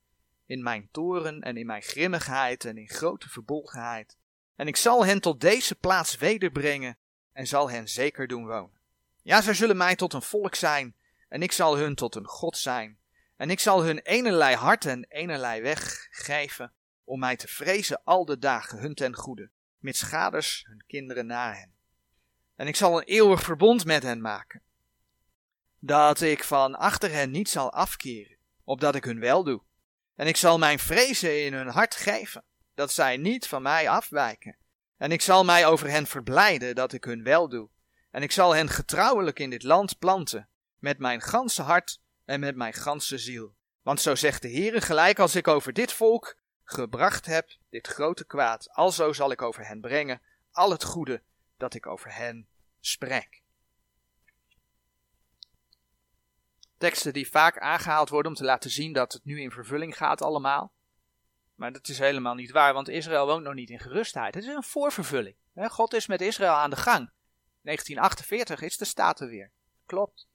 In 0.47 0.63
mijn 0.63 0.89
toren 0.93 1.41
en 1.41 1.57
in 1.57 1.67
mijn 1.67 1.83
grimmigheid 1.83 2.65
en 2.65 2.79
in 2.79 2.89
grote 2.89 3.29
verbolgenheid. 3.29 4.17
En 4.57 4.67
ik 4.67 4.77
zal 4.77 5.05
hen 5.05 5.21
tot 5.21 5.41
deze 5.41 5.75
plaats 5.75 6.17
wederbrengen 6.17 6.99
en 7.33 7.47
zal 7.47 7.71
hen 7.71 7.89
zeker 7.89 8.27
doen 8.27 8.47
wonen. 8.47 8.81
Ja, 9.23 9.41
zij 9.41 9.55
zullen 9.55 9.77
mij 9.77 9.97
tot 9.97 10.13
een 10.13 10.23
volk 10.23 10.55
zijn 10.55 10.95
en 11.29 11.43
ik 11.43 11.53
zal 11.53 11.77
hun 11.77 11.95
tot 11.95 12.15
een 12.15 12.27
God 12.27 12.57
zijn. 12.57 12.99
En 13.37 13.51
ik 13.51 13.61
zal 13.61 13.83
hun 13.83 13.99
enerlei 13.99 14.55
hart 14.55 14.85
en 14.85 15.07
enerlei 15.09 15.63
weg 15.63 16.07
geven 16.11 16.73
om 17.05 17.19
mij 17.19 17.37
te 17.37 17.49
vrezen 17.49 18.01
al 18.05 18.25
de 18.25 18.39
dagen 18.39 18.79
hun 18.79 18.95
ten 18.95 19.15
goede, 19.15 19.51
met 19.79 19.97
schaders 19.97 20.65
hun 20.69 20.85
kinderen 20.87 21.27
na 21.27 21.53
hen. 21.53 21.72
En 22.57 22.67
ik 22.67 22.77
zal 22.77 22.97
een 22.97 23.05
eeuwig 23.05 23.43
verbond 23.43 23.85
met 23.85 24.03
hen 24.03 24.21
maken, 24.21 24.63
dat 25.79 26.21
ik 26.21 26.45
van 26.45 26.75
achter 26.75 27.11
hen 27.11 27.31
niet 27.31 27.49
zal 27.49 27.73
afkeren, 27.73 28.37
opdat 28.65 28.95
ik 28.95 29.05
hun 29.05 29.21
wel 29.21 29.45
doe. 29.45 29.63
En 30.15 30.27
ik 30.27 30.37
zal 30.37 30.59
mijn 30.59 30.79
vrezen 30.79 31.45
in 31.45 31.53
hun 31.53 31.69
hart 31.69 31.95
geven, 31.95 32.45
dat 32.75 32.93
zij 32.93 33.17
niet 33.17 33.47
van 33.47 33.63
mij 33.63 33.89
afwijken. 33.89 34.57
En 34.97 35.13
ik 35.13 35.21
zal 35.21 35.45
mij 35.45 35.67
over 35.67 35.91
hen 35.91 36.07
verblijden, 36.07 36.75
dat 36.75 36.93
ik 36.93 37.05
hun 37.05 37.23
wel 37.23 37.49
doe. 37.49 37.69
En 38.11 38.23
ik 38.23 38.33
zal 38.33 38.55
hen 38.55 38.69
getrouwelijk 38.69 39.39
in 39.39 39.51
dit 39.51 39.63
land 39.63 39.99
planten, 39.99 40.49
met 40.79 40.99
mijn 40.99 41.21
ganse 41.21 41.63
hart 41.63 42.01
en 42.25 42.41
met 42.41 42.57
mijn 42.57 42.73
ganse 42.73 43.19
ziel. 43.19 43.55
Want 43.83 44.01
zo 44.01 44.15
zegt 44.15 44.43
de 44.43 44.51
Heere, 44.51 44.81
gelijk 44.81 45.19
als 45.19 45.35
ik 45.35 45.49
over 45.49 45.73
dit 45.73 45.93
volk 45.93 46.37
gebracht 46.65 47.27
heb, 47.27 47.51
dit 47.71 47.87
grote 47.87 48.25
kwaad, 48.25 48.69
alzo 48.71 49.13
zal 49.13 49.31
ik 49.31 49.43
over 49.43 49.67
hen 49.67 49.81
brengen, 49.81 50.21
al 50.51 50.71
het 50.71 50.85
goede 50.85 51.23
dat 51.63 51.75
ik 51.75 51.87
over 51.87 52.15
hen 52.15 52.49
spreek. 52.81 53.43
Teksten 56.79 57.13
die 57.13 57.29
vaak 57.29 57.59
aangehaald 57.59 58.09
worden 58.09 58.31
om 58.31 58.37
te 58.37 58.45
laten 58.45 58.71
zien 58.71 58.93
dat 58.93 59.13
het 59.13 59.25
nu 59.25 59.41
in 59.41 59.51
vervulling 59.51 59.97
gaat 59.97 60.23
allemaal. 60.23 60.73
Maar 61.55 61.73
dat 61.73 61.89
is 61.89 61.99
helemaal 61.99 62.35
niet 62.35 62.51
waar, 62.51 62.73
want 62.73 62.89
Israël 62.89 63.27
woont 63.27 63.45
nog 63.45 63.55
niet 63.55 63.71
in 63.71 63.79
gerustheid. 63.79 64.35
Het 64.35 64.45
is 64.45 64.55
een 64.55 64.63
voorvervulling. 64.63 65.37
God 65.55 65.95
is 65.95 66.07
met 66.07 66.21
Israël 66.21 66.53
aan 66.53 66.71
de 66.71 66.77
gang. 66.77 67.11
1948 67.61 68.61
is 68.61 68.77
de 68.77 68.85
staat 68.85 69.21
er 69.21 69.29
weer. 69.29 69.51
Klopt. 69.87 70.29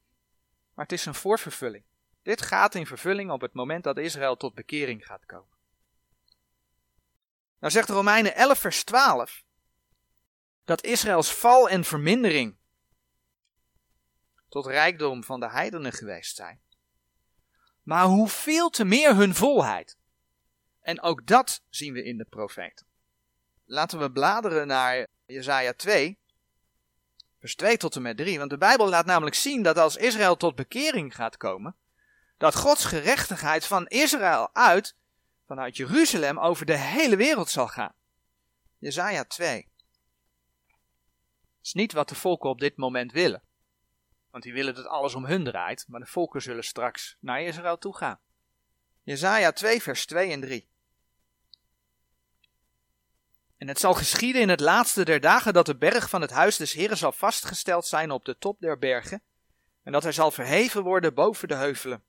Maar 0.73 0.85
het 0.85 0.93
is 0.93 1.05
een 1.05 1.15
voorvervulling. 1.15 1.83
Dit 2.21 2.41
gaat 2.41 2.75
in 2.75 2.85
vervulling 2.85 3.31
op 3.31 3.41
het 3.41 3.53
moment 3.53 3.83
dat 3.83 3.97
Israël 3.97 4.37
tot 4.37 4.53
bekering 4.53 5.05
gaat 5.05 5.25
komen. 5.25 5.55
Nou 7.59 7.73
zegt 7.73 7.89
Romeinen 7.89 8.35
11 8.35 8.59
vers 8.59 8.83
12 8.83 9.45
dat 10.67 10.83
Israëls 10.83 11.33
val 11.33 11.69
en 11.69 11.83
vermindering 11.83 12.55
tot 14.49 14.65
rijkdom 14.65 15.23
van 15.23 15.39
de 15.39 15.49
heidenen 15.49 15.93
geweest 15.93 16.35
zijn. 16.35 16.61
Maar 17.83 18.05
hoeveel 18.05 18.69
te 18.69 18.85
meer 18.85 19.15
hun 19.15 19.35
volheid. 19.35 19.97
En 20.81 21.01
ook 21.01 21.27
dat 21.27 21.61
zien 21.69 21.93
we 21.93 22.03
in 22.03 22.17
de 22.17 22.25
profeten. 22.25 22.85
Laten 23.65 23.99
we 23.99 24.11
bladeren 24.11 24.67
naar 24.67 25.07
Jesaja 25.25 25.73
2, 25.73 26.19
vers 27.39 27.55
2 27.55 27.77
tot 27.77 27.95
en 27.95 28.01
met 28.01 28.17
3. 28.17 28.37
Want 28.37 28.49
de 28.49 28.57
Bijbel 28.57 28.89
laat 28.89 29.05
namelijk 29.05 29.35
zien 29.35 29.63
dat 29.63 29.77
als 29.77 29.95
Israël 29.95 30.37
tot 30.37 30.55
bekering 30.55 31.15
gaat 31.15 31.37
komen, 31.37 31.75
dat 32.37 32.55
Gods 32.55 32.85
gerechtigheid 32.85 33.65
van 33.65 33.87
Israël 33.87 34.49
uit, 34.53 34.95
vanuit 35.45 35.77
Jeruzalem, 35.77 36.39
over 36.39 36.65
de 36.65 36.77
hele 36.77 37.15
wereld 37.15 37.49
zal 37.49 37.67
gaan. 37.67 37.93
Jesaja 38.77 39.23
2. 39.23 39.75
Is 41.67 41.73
niet 41.73 41.93
wat 41.93 42.09
de 42.09 42.15
volken 42.15 42.49
op 42.49 42.59
dit 42.59 42.77
moment 42.77 43.11
willen. 43.11 43.43
Want 44.31 44.43
die 44.43 44.53
willen 44.53 44.75
dat 44.75 44.85
alles 44.85 45.15
om 45.15 45.25
hun 45.25 45.43
draait, 45.43 45.85
maar 45.87 45.99
de 45.99 46.05
volken 46.05 46.41
zullen 46.41 46.63
straks 46.63 47.17
naar 47.19 47.41
Israël 47.41 47.77
toe 47.77 47.95
gaan. 47.95 48.19
Jesaja 49.03 49.51
2 49.51 49.81
vers 49.81 50.05
2 50.05 50.31
en 50.31 50.41
3. 50.41 50.69
En 53.57 53.67
het 53.67 53.79
zal 53.79 53.93
geschieden 53.93 54.41
in 54.41 54.49
het 54.49 54.59
laatste 54.59 55.05
der 55.05 55.19
dagen 55.19 55.53
dat 55.53 55.65
de 55.65 55.77
berg 55.77 56.09
van 56.09 56.21
het 56.21 56.31
huis 56.31 56.57
des 56.57 56.73
Heren 56.73 56.97
zal 56.97 57.11
vastgesteld 57.11 57.85
zijn 57.85 58.11
op 58.11 58.25
de 58.25 58.37
top 58.37 58.59
der 58.59 58.77
bergen, 58.77 59.21
en 59.83 59.91
dat 59.91 60.03
hij 60.03 60.11
zal 60.11 60.31
verheven 60.31 60.83
worden 60.83 61.13
boven 61.13 61.47
de 61.47 61.55
heuvelen. 61.55 62.03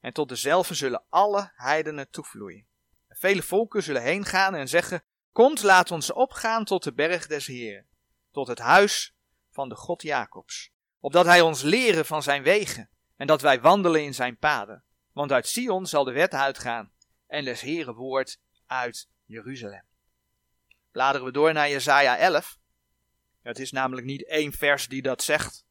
En 0.00 0.12
tot 0.12 0.28
dezelfde 0.28 0.74
zullen 0.74 1.04
alle 1.08 1.52
heidenen 1.54 2.10
toevloeien. 2.10 2.66
En 3.08 3.16
vele 3.16 3.42
volken 3.42 3.82
zullen 3.82 4.02
heen 4.02 4.24
gaan 4.24 4.54
en 4.54 4.68
zeggen: 4.68 5.04
Komt, 5.32 5.62
laat 5.62 5.90
ons 5.90 6.12
opgaan 6.12 6.64
tot 6.64 6.82
de 6.82 6.92
berg 6.92 7.26
des 7.26 7.46
Heren, 7.46 7.88
tot 8.30 8.46
het 8.46 8.58
huis 8.58 9.14
van 9.50 9.68
de 9.68 9.74
God 9.74 10.02
Jacobs, 10.02 10.70
opdat 11.00 11.26
hij 11.26 11.40
ons 11.40 11.62
leren 11.62 12.06
van 12.06 12.22
zijn 12.22 12.42
wegen, 12.42 12.90
en 13.16 13.26
dat 13.26 13.40
wij 13.40 13.60
wandelen 13.60 14.04
in 14.04 14.14
zijn 14.14 14.38
paden. 14.38 14.84
Want 15.12 15.32
uit 15.32 15.48
Sion 15.48 15.86
zal 15.86 16.04
de 16.04 16.12
wet 16.12 16.34
uitgaan, 16.34 16.92
en 17.26 17.44
des 17.44 17.60
Heren 17.60 17.94
woord 17.94 18.40
uit 18.66 19.08
Jeruzalem. 19.24 19.84
Bladeren 20.90 21.26
we 21.26 21.32
door 21.32 21.52
naar 21.52 21.70
Jesaja 21.70 22.16
11. 22.16 22.58
Het 23.42 23.58
is 23.58 23.72
namelijk 23.72 24.06
niet 24.06 24.26
één 24.26 24.52
vers 24.52 24.88
die 24.88 25.02
dat 25.02 25.22
zegt. 25.22 25.64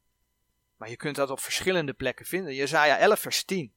Maar 0.76 0.88
je 0.88 0.96
kunt 0.96 1.16
dat 1.16 1.30
op 1.30 1.40
verschillende 1.40 1.92
plekken 1.92 2.26
vinden. 2.26 2.54
Jesaja 2.54 2.98
11 2.98 3.20
vers 3.20 3.44
10. 3.44 3.74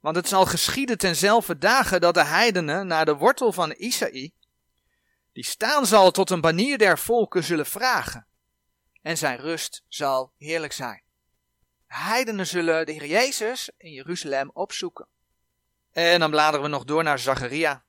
Want 0.00 0.16
het 0.16 0.28
zal 0.28 0.46
geschieden 0.46 0.98
tenzelfde 0.98 1.58
dagen 1.58 2.00
dat 2.00 2.14
de 2.14 2.24
heidenen 2.24 2.86
naar 2.86 3.04
de 3.04 3.14
wortel 3.14 3.52
van 3.52 3.74
Isaï, 3.76 4.32
die 5.32 5.44
staan 5.44 5.86
zal 5.86 6.10
tot 6.10 6.30
een 6.30 6.40
banier 6.40 6.78
der 6.78 6.98
volken, 6.98 7.44
zullen 7.44 7.66
vragen. 7.66 8.26
En 9.02 9.18
zijn 9.18 9.38
rust 9.38 9.84
zal 9.88 10.32
heerlijk 10.36 10.72
zijn. 10.72 11.02
De 11.86 11.94
heidenen 11.96 12.46
zullen 12.46 12.86
de 12.86 12.92
Heer 12.92 13.06
Jezus 13.06 13.70
in 13.76 13.92
Jeruzalem 13.92 14.50
opzoeken. 14.52 15.06
En 15.90 16.20
dan 16.20 16.30
bladeren 16.30 16.62
we 16.62 16.68
nog 16.68 16.84
door 16.84 17.02
naar 17.02 17.18
Zacharia 17.18 17.84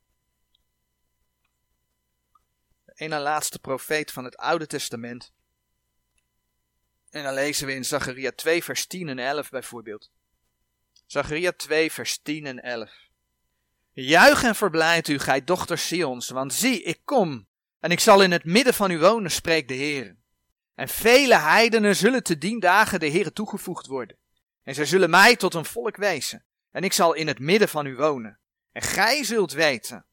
een 3.10 3.20
laatste 3.20 3.60
profeet 3.60 4.12
van 4.12 4.24
het 4.24 4.38
Oude 4.38 4.68
Testament. 4.68 5.32
En 7.10 7.24
dan 7.24 7.34
lezen 7.34 7.68
we 7.68 7.74
in 7.74 7.86
Zacharia 7.86 8.32
2, 8.32 8.64
vers 8.64 8.86
10 8.86 9.10
en 9.10 9.20
11 9.20 9.50
bijvoorbeeld. 9.50 10.12
Zacharia 11.06 11.52
2, 11.52 11.92
vers 11.92 12.18
10 12.18 12.46
en 12.46 12.60
11. 12.64 13.10
Juich 13.94 14.44
en 14.44 14.56
verblijd 14.56 15.08
u, 15.08 15.20
gij 15.20 15.44
dochters 15.44 15.88
Sions, 15.88 16.30
want 16.30 16.54
zie, 16.54 16.84
ik 16.84 17.02
kom, 17.06 17.48
en 17.80 17.92
ik 17.92 18.00
zal 18.00 18.22
in 18.22 18.32
het 18.32 18.46
midden 18.46 18.74
van 18.74 18.92
u 18.92 19.00
wonen, 19.00 19.32
spreekt 19.32 19.68
de 19.68 19.74
Heer. 19.74 20.16
En 20.76 20.88
vele 20.88 21.36
heidenen 21.36 21.96
zullen 21.96 22.24
te 22.24 22.38
dien 22.38 22.60
dagen 22.60 23.00
de 23.00 23.06
Heer 23.06 23.34
toegevoegd 23.34 23.88
worden. 23.88 24.18
En 24.64 24.76
zij 24.76 24.86
zullen 24.86 25.10
mij 25.10 25.36
tot 25.36 25.54
een 25.54 25.66
volk 25.66 25.96
wezen, 25.96 26.46
en 26.72 26.84
ik 26.84 26.94
zal 26.94 27.14
in 27.14 27.28
het 27.28 27.40
midden 27.40 27.70
van 27.70 27.86
u 27.86 27.96
wonen. 27.96 28.40
En 28.72 28.82
gij 28.82 29.24
zult 29.24 29.52
weten 29.52 30.06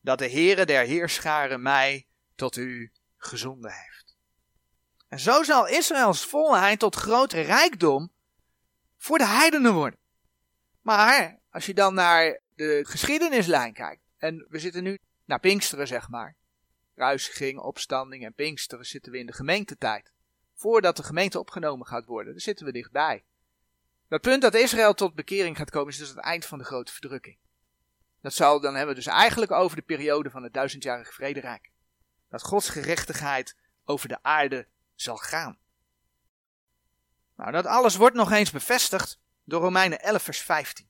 dat 0.00 0.18
de 0.18 0.30
Heere 0.30 0.66
der 0.66 0.84
Heerscharen 0.84 1.62
mij 1.62 2.06
tot 2.34 2.56
u 2.56 2.92
gezonden 3.16 3.70
heeft. 3.70 4.16
En 5.08 5.20
zo 5.20 5.42
zal 5.42 5.68
Israëls 5.68 6.24
volheid 6.24 6.78
tot 6.78 6.96
grote 6.96 7.40
rijkdom 7.40 8.12
voor 8.98 9.18
de 9.18 9.26
heidenen 9.26 9.72
worden. 9.72 9.98
Maar 10.80 11.38
als 11.50 11.66
je 11.66 11.74
dan 11.74 11.94
naar 11.94 12.40
de 12.60 12.84
geschiedenislijn 12.88 13.72
kijkt, 13.72 14.02
en 14.16 14.46
we 14.48 14.58
zitten 14.58 14.82
nu 14.82 14.98
naar 15.24 15.40
Pinksteren 15.40 15.86
zeg 15.86 16.08
maar, 16.08 16.36
ruisiging, 16.94 17.58
opstanding 17.58 18.24
en 18.24 18.34
Pinksteren 18.34 18.86
zitten 18.86 19.12
we 19.12 19.18
in 19.18 19.26
de 19.26 19.32
gemeentetijd. 19.32 20.12
Voordat 20.54 20.96
de 20.96 21.02
gemeente 21.02 21.38
opgenomen 21.38 21.86
gaat 21.86 22.04
worden, 22.04 22.32
daar 22.32 22.42
zitten 22.42 22.66
we 22.66 22.72
dichtbij. 22.72 23.24
Het 24.08 24.20
punt 24.20 24.42
dat 24.42 24.54
Israël 24.54 24.94
tot 24.94 25.14
bekering 25.14 25.56
gaat 25.56 25.70
komen 25.70 25.92
is 25.92 25.98
dus 25.98 26.08
het 26.08 26.18
eind 26.18 26.46
van 26.46 26.58
de 26.58 26.64
grote 26.64 26.92
verdrukking. 26.92 27.38
Dat 28.20 28.34
zal 28.34 28.60
dan 28.60 28.74
hebben 28.74 28.94
we 28.94 29.02
dus 29.02 29.12
eigenlijk 29.12 29.52
over 29.52 29.76
de 29.76 29.82
periode 29.82 30.30
van 30.30 30.42
het 30.42 30.52
duizendjarige 30.52 31.12
vrederijk 31.12 31.70
dat 32.28 32.42
Gods 32.42 32.68
gerechtigheid 32.68 33.56
over 33.84 34.08
de 34.08 34.22
aarde 34.22 34.66
zal 34.94 35.16
gaan. 35.16 35.58
Nou, 37.36 37.52
dat 37.52 37.66
alles 37.66 37.96
wordt 37.96 38.16
nog 38.16 38.32
eens 38.32 38.50
bevestigd 38.50 39.18
door 39.44 39.60
Romeinen 39.60 40.00
11, 40.00 40.22
vers 40.22 40.40
15. 40.40 40.89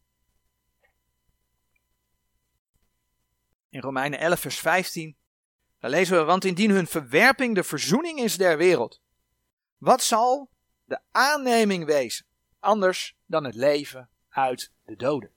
In 3.70 3.80
Romeinen 3.80 4.18
11, 4.18 4.40
vers 4.40 4.58
15, 4.58 5.16
daar 5.78 5.90
lezen 5.90 6.16
we, 6.16 6.24
want 6.24 6.44
indien 6.44 6.70
hun 6.70 6.86
verwerping 6.86 7.54
de 7.54 7.64
verzoening 7.64 8.18
is 8.18 8.36
der 8.36 8.56
wereld, 8.56 9.00
wat 9.78 10.02
zal 10.02 10.50
de 10.84 11.00
aanneming 11.10 11.84
wezen, 11.84 12.26
anders 12.58 13.16
dan 13.26 13.44
het 13.44 13.54
leven 13.54 14.10
uit 14.28 14.72
de 14.84 14.96
doden? 14.96 15.32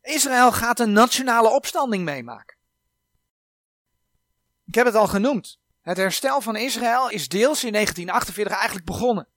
Israël 0.00 0.52
gaat 0.52 0.80
een 0.80 0.92
nationale 0.92 1.48
opstanding 1.48 2.04
meemaken. 2.04 2.56
Ik 4.64 4.74
heb 4.74 4.86
het 4.86 4.94
al 4.94 5.08
genoemd. 5.08 5.58
Het 5.80 5.96
herstel 5.96 6.40
van 6.40 6.56
Israël 6.56 7.10
is 7.10 7.28
deels 7.28 7.64
in 7.64 7.72
1948 7.72 8.56
eigenlijk 8.56 8.86
begonnen. 8.86 9.28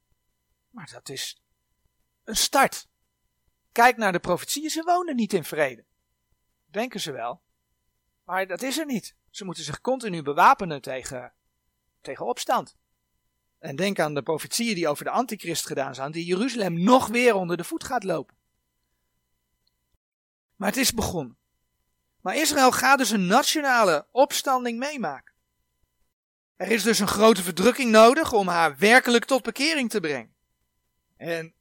Maar 0.69 0.89
dat 0.91 1.09
is 1.09 1.41
een 2.23 2.35
start. 2.35 2.87
Kijk 3.71 3.97
naar 3.97 4.11
de 4.11 4.19
profetieën, 4.19 4.69
ze 4.69 4.83
wonen 4.83 5.15
niet 5.15 5.33
in 5.33 5.43
vrede. 5.43 5.86
Denken 6.77 6.99
ze 6.99 7.11
wel. 7.11 7.41
Maar 8.23 8.47
dat 8.47 8.61
is 8.61 8.77
er 8.77 8.85
niet. 8.85 9.15
Ze 9.29 9.45
moeten 9.45 9.63
zich 9.63 9.81
continu 9.81 10.21
bewapenen 10.21 10.81
tegen, 10.81 11.33
tegen 12.01 12.25
opstand. 12.25 12.75
En 13.59 13.75
denk 13.75 13.99
aan 13.99 14.13
de 14.13 14.21
profetieën 14.21 14.75
die 14.75 14.87
over 14.87 15.03
de 15.03 15.11
antichrist 15.11 15.65
gedaan 15.65 15.95
zijn, 15.95 16.11
die 16.11 16.25
Jeruzalem 16.25 16.83
nog 16.83 17.07
weer 17.07 17.35
onder 17.35 17.57
de 17.57 17.63
voet 17.63 17.83
gaat 17.83 18.03
lopen. 18.03 18.35
Maar 20.55 20.69
het 20.69 20.77
is 20.77 20.93
begonnen. 20.93 21.37
Maar 22.21 22.35
Israël 22.35 22.71
gaat 22.71 22.97
dus 22.97 23.11
een 23.11 23.27
nationale 23.27 24.07
opstanding 24.11 24.79
meemaken. 24.79 25.33
Er 26.55 26.71
is 26.71 26.83
dus 26.83 26.99
een 26.99 27.07
grote 27.07 27.43
verdrukking 27.43 27.91
nodig 27.91 28.33
om 28.33 28.47
haar 28.47 28.77
werkelijk 28.77 29.25
tot 29.25 29.43
bekering 29.43 29.89
te 29.89 29.99
brengen. 29.99 30.35
En 31.15 31.53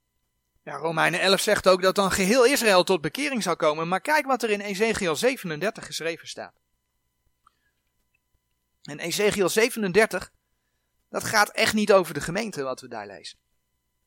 ja, 0.66 0.76
Romeinen 0.76 1.20
11 1.20 1.40
zegt 1.40 1.68
ook 1.68 1.82
dat 1.82 1.94
dan 1.94 2.11
geheel 2.11 2.46
Israël 2.46 2.85
tot 2.85 3.00
bekering 3.00 3.42
zal 3.42 3.56
komen. 3.56 3.88
Maar 3.88 4.00
kijk 4.00 4.26
wat 4.26 4.42
er 4.42 4.50
in 4.50 4.61
Ezekiel 4.61 5.16
37 5.16 5.87
geschreven 5.87 6.28
staat. 6.28 6.61
En 8.82 8.99
Ezekiel 8.99 9.49
37, 9.49 10.32
dat 11.08 11.25
gaat 11.25 11.49
echt 11.49 11.75
niet 11.75 11.92
over 11.92 12.14
de 12.14 12.20
gemeente 12.20 12.62
wat 12.62 12.80
we 12.80 12.88
daar 12.88 13.06
lezen. 13.06 13.38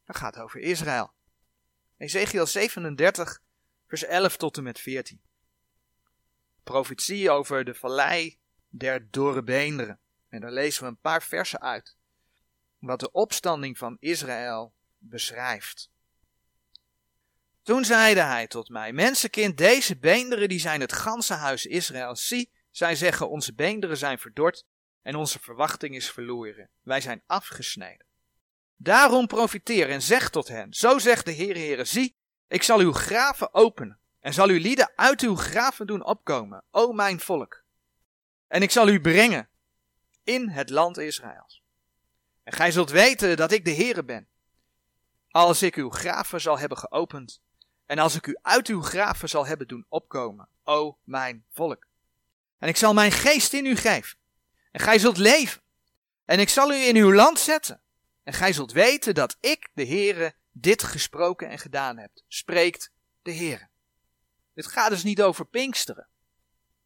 Dat 0.06 0.18
gaat 0.18 0.38
over 0.38 0.60
Israël. 0.60 1.14
Ezekiel 1.98 2.46
37, 2.46 3.42
vers 3.88 4.04
11 4.04 4.38
tot 4.38 4.58
en 4.58 4.64
met 4.64 4.80
14. 4.80 5.22
Profetie 6.64 7.30
over 7.30 7.64
de 7.66 7.74
vallei 7.74 8.40
der 8.70 9.08
dorre 9.12 9.44
beenderen. 9.44 10.00
En 10.30 10.42
daar 10.42 10.52
lezen 10.52 10.84
we 10.84 10.90
een 10.90 11.00
paar 11.00 11.24
versen 11.24 11.62
uit. 11.62 11.96
Wat 12.80 13.00
de 13.00 13.12
opstanding 13.12 13.78
van 13.78 13.98
Israël 14.00 14.74
beschrijft. 14.98 15.90
Toen 17.70 17.86
zeide 17.86 18.22
hij 18.22 18.48
tot 18.48 18.70
mij, 18.70 18.94
mensenkind, 18.94 19.58
deze 19.58 19.98
beenderen 19.98 20.50
die 20.50 20.60
zijn 20.60 20.82
het 20.82 20.94
ganse 20.94 21.34
huis 21.34 21.66
Israël. 21.66 22.16
Zie, 22.16 22.52
zij 22.72 22.96
zeggen, 22.96 23.30
onze 23.30 23.54
beenderen 23.54 23.98
zijn 23.98 24.20
verdord 24.20 24.66
en 25.02 25.16
onze 25.16 25.40
verwachting 25.40 25.96
is 25.96 26.12
verloren. 26.12 26.70
Wij 26.82 27.02
zijn 27.02 27.24
afgesneden. 27.26 28.06
Daarom 28.76 29.28
profiteer 29.28 29.90
en 29.90 30.02
zeg 30.02 30.30
tot 30.30 30.48
hen, 30.48 30.74
zo 30.74 31.00
zegt 31.00 31.26
de 31.26 31.32
Heer 31.32 31.56
Heere, 31.56 31.86
zie, 31.86 32.16
ik 32.48 32.64
zal 32.64 32.80
uw 32.80 32.92
graven 32.92 33.54
openen 33.54 34.00
en 34.20 34.34
zal 34.34 34.48
uw 34.48 34.60
lieden 34.60 34.92
uit 34.96 35.22
uw 35.22 35.36
graven 35.36 35.88
doen 35.88 36.06
opkomen, 36.06 36.64
o 36.72 36.92
mijn 36.92 37.20
volk. 37.20 37.64
En 38.48 38.62
ik 38.62 38.72
zal 38.72 38.88
u 38.88 39.02
brengen 39.02 39.50
in 40.24 40.50
het 40.50 40.70
land 40.70 40.98
Israëls. 40.98 41.64
En 42.44 42.54
gij 42.54 42.72
zult 42.72 42.90
weten 42.90 43.38
dat 43.38 43.52
ik 43.52 43.66
de 43.66 43.74
Heere 43.74 44.04
ben, 44.04 44.28
als 45.32 45.62
ik 45.62 45.76
uw 45.76 45.90
graven 45.90 46.42
zal 46.42 46.60
hebben 46.60 46.78
geopend 46.78 47.42
en 47.90 48.00
als 48.00 48.16
ik 48.16 48.28
u 48.28 48.38
uit 48.42 48.68
uw 48.68 48.82
graven 48.82 49.30
zal 49.30 49.46
hebben 49.46 49.68
doen 49.68 49.86
opkomen, 49.88 50.48
o 50.64 50.98
mijn 51.04 51.46
volk. 51.52 51.86
En 52.58 52.68
ik 52.68 52.78
zal 52.78 52.94
mijn 52.94 53.12
geest 53.12 53.54
in 53.54 53.66
u 53.66 53.76
geven. 53.76 54.18
En 54.72 54.80
gij 54.80 55.00
zult 55.00 55.18
leven. 55.18 55.62
En 56.26 56.40
ik 56.40 56.50
zal 56.50 56.72
u 56.72 56.76
in 56.76 56.96
uw 56.96 57.14
land 57.14 57.40
zetten. 57.40 57.82
En 58.24 58.34
gij 58.34 58.54
zult 58.54 58.72
weten 58.72 59.16
dat 59.16 59.38
ik, 59.40 59.70
de 59.74 59.86
Heere, 59.86 60.34
dit 60.52 60.84
gesproken 60.84 61.50
en 61.50 61.60
gedaan 61.60 61.98
heb. 61.98 62.12
Spreekt 62.28 62.92
de 63.22 63.34
Heere. 63.34 63.70
Dit 64.54 64.68
gaat 64.68 64.90
dus 64.90 65.04
niet 65.04 65.22
over 65.22 65.46
Pinksteren. 65.46 66.08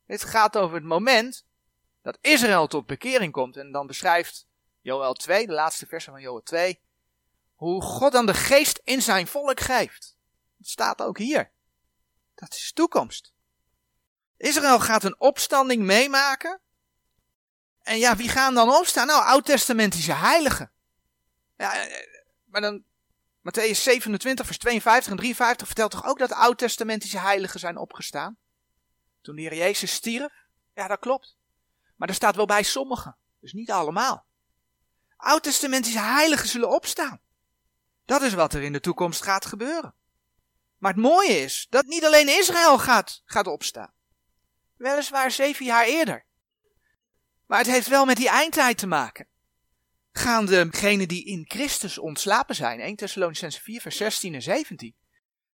Dit 0.06 0.24
gaat 0.24 0.58
over 0.58 0.76
het 0.76 0.86
moment 0.86 1.46
dat 2.02 2.18
Israël 2.22 2.68
tot 2.68 2.86
bekering 2.86 3.32
komt. 3.32 3.58
En 3.58 3.72
dan 3.72 3.88
beschrijft 3.88 4.48
Joel 4.82 5.14
2, 5.14 5.48
de 5.48 5.54
laatste 5.54 5.86
versen 5.86 6.12
van 6.12 6.22
Joel 6.22 6.44
2, 6.44 6.82
hoe 7.56 7.82
God 7.82 8.12
dan 8.12 8.26
de 8.26 8.34
geest 8.34 8.82
in 8.84 9.02
zijn 9.02 9.28
volk 9.28 9.60
geeft. 9.60 10.13
Het 10.64 10.72
staat 10.72 11.02
ook 11.02 11.18
hier. 11.18 11.52
Dat 12.36 12.54
is 12.54 12.72
toekomst. 12.74 13.34
Israël 14.38 14.80
gaat 14.80 15.04
een 15.04 15.20
opstanding 15.20 15.84
meemaken. 15.84 16.60
En 17.82 17.98
ja, 17.98 18.16
wie 18.16 18.30
gaan 18.30 18.54
dan 18.54 18.70
opstaan? 18.70 19.08
Nou, 19.08 19.24
oud-testamentische 19.24 20.14
heiligen. 20.14 20.72
Ja, 21.58 21.76
eh, 21.76 22.08
maar 22.44 22.62
dan, 22.62 22.84
Matthäus 23.40 23.78
27, 23.78 24.46
vers 24.46 24.58
52 24.58 25.12
en 25.12 25.18
53 25.18 25.68
vertelt 25.68 25.92
toch 25.92 26.06
ook 26.06 26.18
dat 26.20 26.32
oud-testamentische 26.32 27.20
heiligen 27.20 27.60
zijn 27.60 27.78
opgestaan? 27.78 28.38
Toen 29.22 29.36
de 29.36 29.42
Heer 29.42 29.56
Jezus 29.56 29.94
stierf? 29.94 30.34
Ja, 30.74 30.88
dat 30.88 31.00
klopt. 31.00 31.36
Maar 31.96 32.08
er 32.08 32.16
staat 32.16 32.36
wel 32.36 32.46
bij 32.46 32.64
sommigen, 32.64 33.18
dus 33.40 33.54
niet 33.54 33.72
allemaal. 33.72 34.26
Oud-testamentische 35.16 36.00
heiligen 36.00 36.48
zullen 36.48 36.70
opstaan. 36.70 37.22
Dat 38.06 38.22
is 38.22 38.34
wat 38.34 38.54
er 38.54 38.62
in 38.62 38.74
de 38.74 38.80
toekomst 38.80 39.24
gaat 39.24 39.46
gebeuren. 39.46 39.94
Maar 40.84 40.92
het 40.92 41.02
mooie 41.02 41.40
is 41.40 41.68
dat 41.70 41.86
niet 41.86 42.06
alleen 42.06 42.28
Israël 42.28 42.80
gaat, 42.80 43.22
gaat 43.26 43.48
opstaan. 43.48 43.94
Weliswaar 44.78 45.32
zeven 45.32 45.66
jaar 45.66 45.86
eerder. 45.86 46.26
Maar 47.48 47.58
het 47.58 47.68
heeft 47.68 47.88
wel 47.88 48.06
met 48.06 48.18
die 48.18 48.30
eindtijd 48.30 48.78
te 48.78 48.88
maken. 48.88 49.28
Gaan 50.12 50.46
degenen 50.46 51.08
die 51.08 51.26
in 51.26 51.46
Christus 51.48 51.98
ontslapen 51.98 52.56
zijn, 52.56 52.80
1 52.80 52.96
Thessalonicense 52.96 53.62
4 53.62 53.82
vers 53.82 53.98
16 53.98 54.34
en 54.34 54.42
17, 54.42 54.96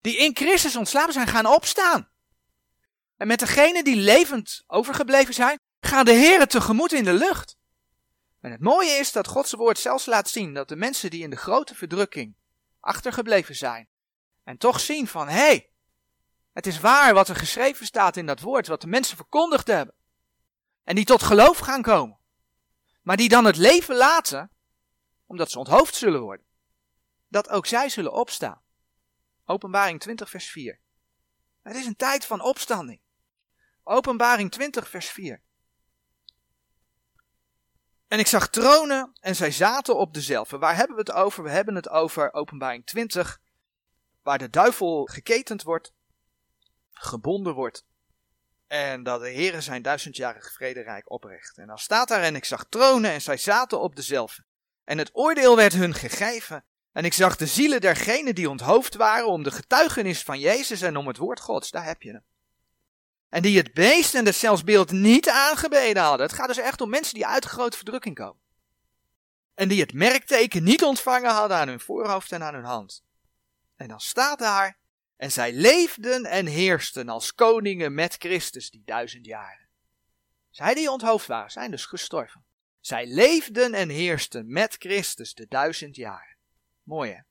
die 0.01 0.17
in 0.17 0.35
Christus 0.35 0.75
ontslapen 0.75 1.13
zijn, 1.13 1.27
gaan 1.27 1.45
opstaan. 1.45 2.09
En 3.17 3.27
met 3.27 3.39
degenen 3.39 3.83
die 3.83 3.95
levend 3.95 4.63
overgebleven 4.67 5.33
zijn, 5.33 5.59
gaan 5.79 6.05
de 6.05 6.11
Heren 6.11 6.47
tegemoet 6.47 6.93
in 6.93 7.03
de 7.03 7.13
lucht. 7.13 7.57
En 8.41 8.51
het 8.51 8.61
mooie 8.61 8.91
is 8.91 9.11
dat 9.11 9.27
Gods 9.27 9.51
woord 9.51 9.79
zelfs 9.79 10.05
laat 10.05 10.29
zien 10.29 10.53
dat 10.53 10.67
de 10.67 10.75
mensen 10.75 11.09
die 11.09 11.23
in 11.23 11.29
de 11.29 11.37
grote 11.37 11.75
verdrukking 11.75 12.35
achtergebleven 12.79 13.55
zijn, 13.55 13.88
en 14.49 14.57
toch 14.57 14.79
zien 14.79 15.07
van, 15.07 15.27
hé, 15.27 15.33
hey, 15.33 15.69
het 16.53 16.67
is 16.67 16.79
waar 16.79 17.13
wat 17.13 17.27
er 17.27 17.35
geschreven 17.35 17.85
staat 17.85 18.17
in 18.17 18.25
dat 18.25 18.39
woord, 18.39 18.67
wat 18.67 18.81
de 18.81 18.87
mensen 18.87 19.15
verkondigd 19.15 19.67
hebben. 19.67 19.95
En 20.83 20.95
die 20.95 21.05
tot 21.05 21.23
geloof 21.23 21.57
gaan 21.57 21.81
komen. 21.81 22.17
Maar 23.01 23.17
die 23.17 23.29
dan 23.29 23.45
het 23.45 23.57
leven 23.57 23.95
laten, 23.95 24.51
omdat 25.25 25.51
ze 25.51 25.59
onthoofd 25.59 25.95
zullen 25.95 26.21
worden. 26.21 26.45
Dat 27.27 27.49
ook 27.49 27.65
zij 27.65 27.89
zullen 27.89 28.13
opstaan. 28.13 28.61
Openbaring 29.45 29.99
20 29.99 30.29
vers 30.29 30.49
4. 30.49 30.79
Het 31.61 31.75
is 31.75 31.85
een 31.85 31.95
tijd 31.95 32.25
van 32.25 32.41
opstanding. 32.41 33.01
Openbaring 33.83 34.51
20 34.51 34.89
vers 34.89 35.09
4. 35.09 35.41
En 38.07 38.19
ik 38.19 38.27
zag 38.27 38.49
tronen 38.49 39.11
en 39.19 39.35
zij 39.35 39.51
zaten 39.51 39.97
op 39.97 40.13
dezelfde. 40.13 40.57
Waar 40.57 40.75
hebben 40.75 40.95
we 40.95 41.01
het 41.01 41.11
over? 41.11 41.43
We 41.43 41.49
hebben 41.49 41.75
het 41.75 41.89
over 41.89 42.33
openbaring 42.33 42.85
20 42.85 43.41
waar 44.29 44.37
de 44.37 44.49
duivel 44.49 45.05
geketend 45.05 45.63
wordt, 45.63 45.93
gebonden 46.91 47.53
wordt. 47.53 47.85
En 48.67 49.03
dat 49.03 49.21
de 49.21 49.31
Heere 49.31 49.61
zijn 49.61 49.81
duizendjarig 49.81 50.51
vrederijk 50.53 51.11
oprecht. 51.11 51.57
En 51.57 51.67
dan 51.67 51.77
staat 51.77 52.07
daar 52.07 52.21
en 52.21 52.35
ik 52.35 52.45
zag 52.45 52.65
tronen 52.69 53.11
en 53.11 53.21
zij 53.21 53.37
zaten 53.37 53.79
op 53.79 53.95
dezelfde. 53.95 54.43
En 54.83 54.97
het 54.97 55.09
oordeel 55.13 55.55
werd 55.55 55.73
hun 55.73 55.93
gegeven. 55.93 56.65
En 56.91 57.05
ik 57.05 57.13
zag 57.13 57.35
de 57.35 57.47
zielen 57.47 57.81
dergenen 57.81 58.35
die 58.35 58.49
onthoofd 58.49 58.95
waren 58.95 59.27
om 59.27 59.43
de 59.43 59.51
getuigenis 59.51 60.23
van 60.23 60.39
Jezus 60.39 60.81
en 60.81 60.97
om 60.97 61.07
het 61.07 61.17
woord 61.17 61.39
Gods. 61.39 61.71
Daar 61.71 61.85
heb 61.85 62.01
je 62.01 62.11
hem. 62.11 62.23
En 63.29 63.41
die 63.41 63.57
het 63.57 63.73
beest 63.73 64.15
en 64.15 64.25
de 64.25 64.61
beeld 64.65 64.91
niet 64.91 65.29
aangebeden 65.29 66.03
hadden. 66.03 66.25
Het 66.27 66.35
gaat 66.35 66.47
dus 66.47 66.57
echt 66.57 66.81
om 66.81 66.89
mensen 66.89 67.13
die 67.13 67.27
uit 67.27 67.45
grote 67.45 67.77
verdrukking 67.77 68.15
komen. 68.15 68.41
En 69.53 69.67
die 69.67 69.81
het 69.81 69.93
merkteken 69.93 70.63
niet 70.63 70.83
ontvangen 70.83 71.31
hadden 71.31 71.57
aan 71.57 71.67
hun 71.67 71.79
voorhoofd 71.79 72.31
en 72.31 72.43
aan 72.43 72.53
hun 72.53 72.63
hand. 72.63 73.07
En 73.79 73.87
dan 73.87 73.99
staat 73.99 74.39
daar, 74.39 74.77
en 75.15 75.31
zij 75.31 75.53
leefden 75.53 76.25
en 76.25 76.45
heersten 76.45 77.09
als 77.09 77.33
koningen 77.33 77.93
met 77.93 78.15
Christus 78.17 78.69
die 78.69 78.81
duizend 78.85 79.25
jaren. 79.25 79.69
Zij 80.49 80.73
die 80.73 80.91
onthoofd 80.91 81.27
waren, 81.27 81.51
zijn 81.51 81.71
dus 81.71 81.85
gestorven. 81.85 82.45
Zij 82.79 83.07
leefden 83.07 83.73
en 83.73 83.89
heersten 83.89 84.51
met 84.51 84.75
Christus 84.79 85.33
de 85.33 85.47
duizend 85.47 85.95
jaren. 85.95 86.35
Mooi 86.83 87.11
hè? 87.11 87.21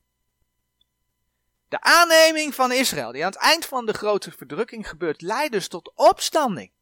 De 1.68 1.80
aanneming 1.80 2.54
van 2.54 2.72
Israël, 2.72 3.12
die 3.12 3.24
aan 3.24 3.32
het 3.32 3.40
eind 3.40 3.66
van 3.66 3.86
de 3.86 3.92
grote 3.92 4.32
verdrukking 4.32 4.88
gebeurt, 4.88 5.20
leidt 5.20 5.52
dus 5.52 5.68
tot 5.68 5.92
opstanding. 5.94 6.72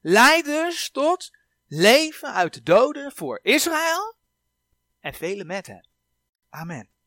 Leidt 0.00 0.46
dus 0.46 0.90
tot 0.90 1.30
leven 1.66 2.32
uit 2.32 2.54
de 2.54 2.62
doden 2.62 3.12
voor 3.12 3.40
Israël 3.42 4.16
en 5.00 5.14
velen 5.14 5.46
met 5.46 5.66
hem. 5.66 5.84
Amen. 6.48 6.97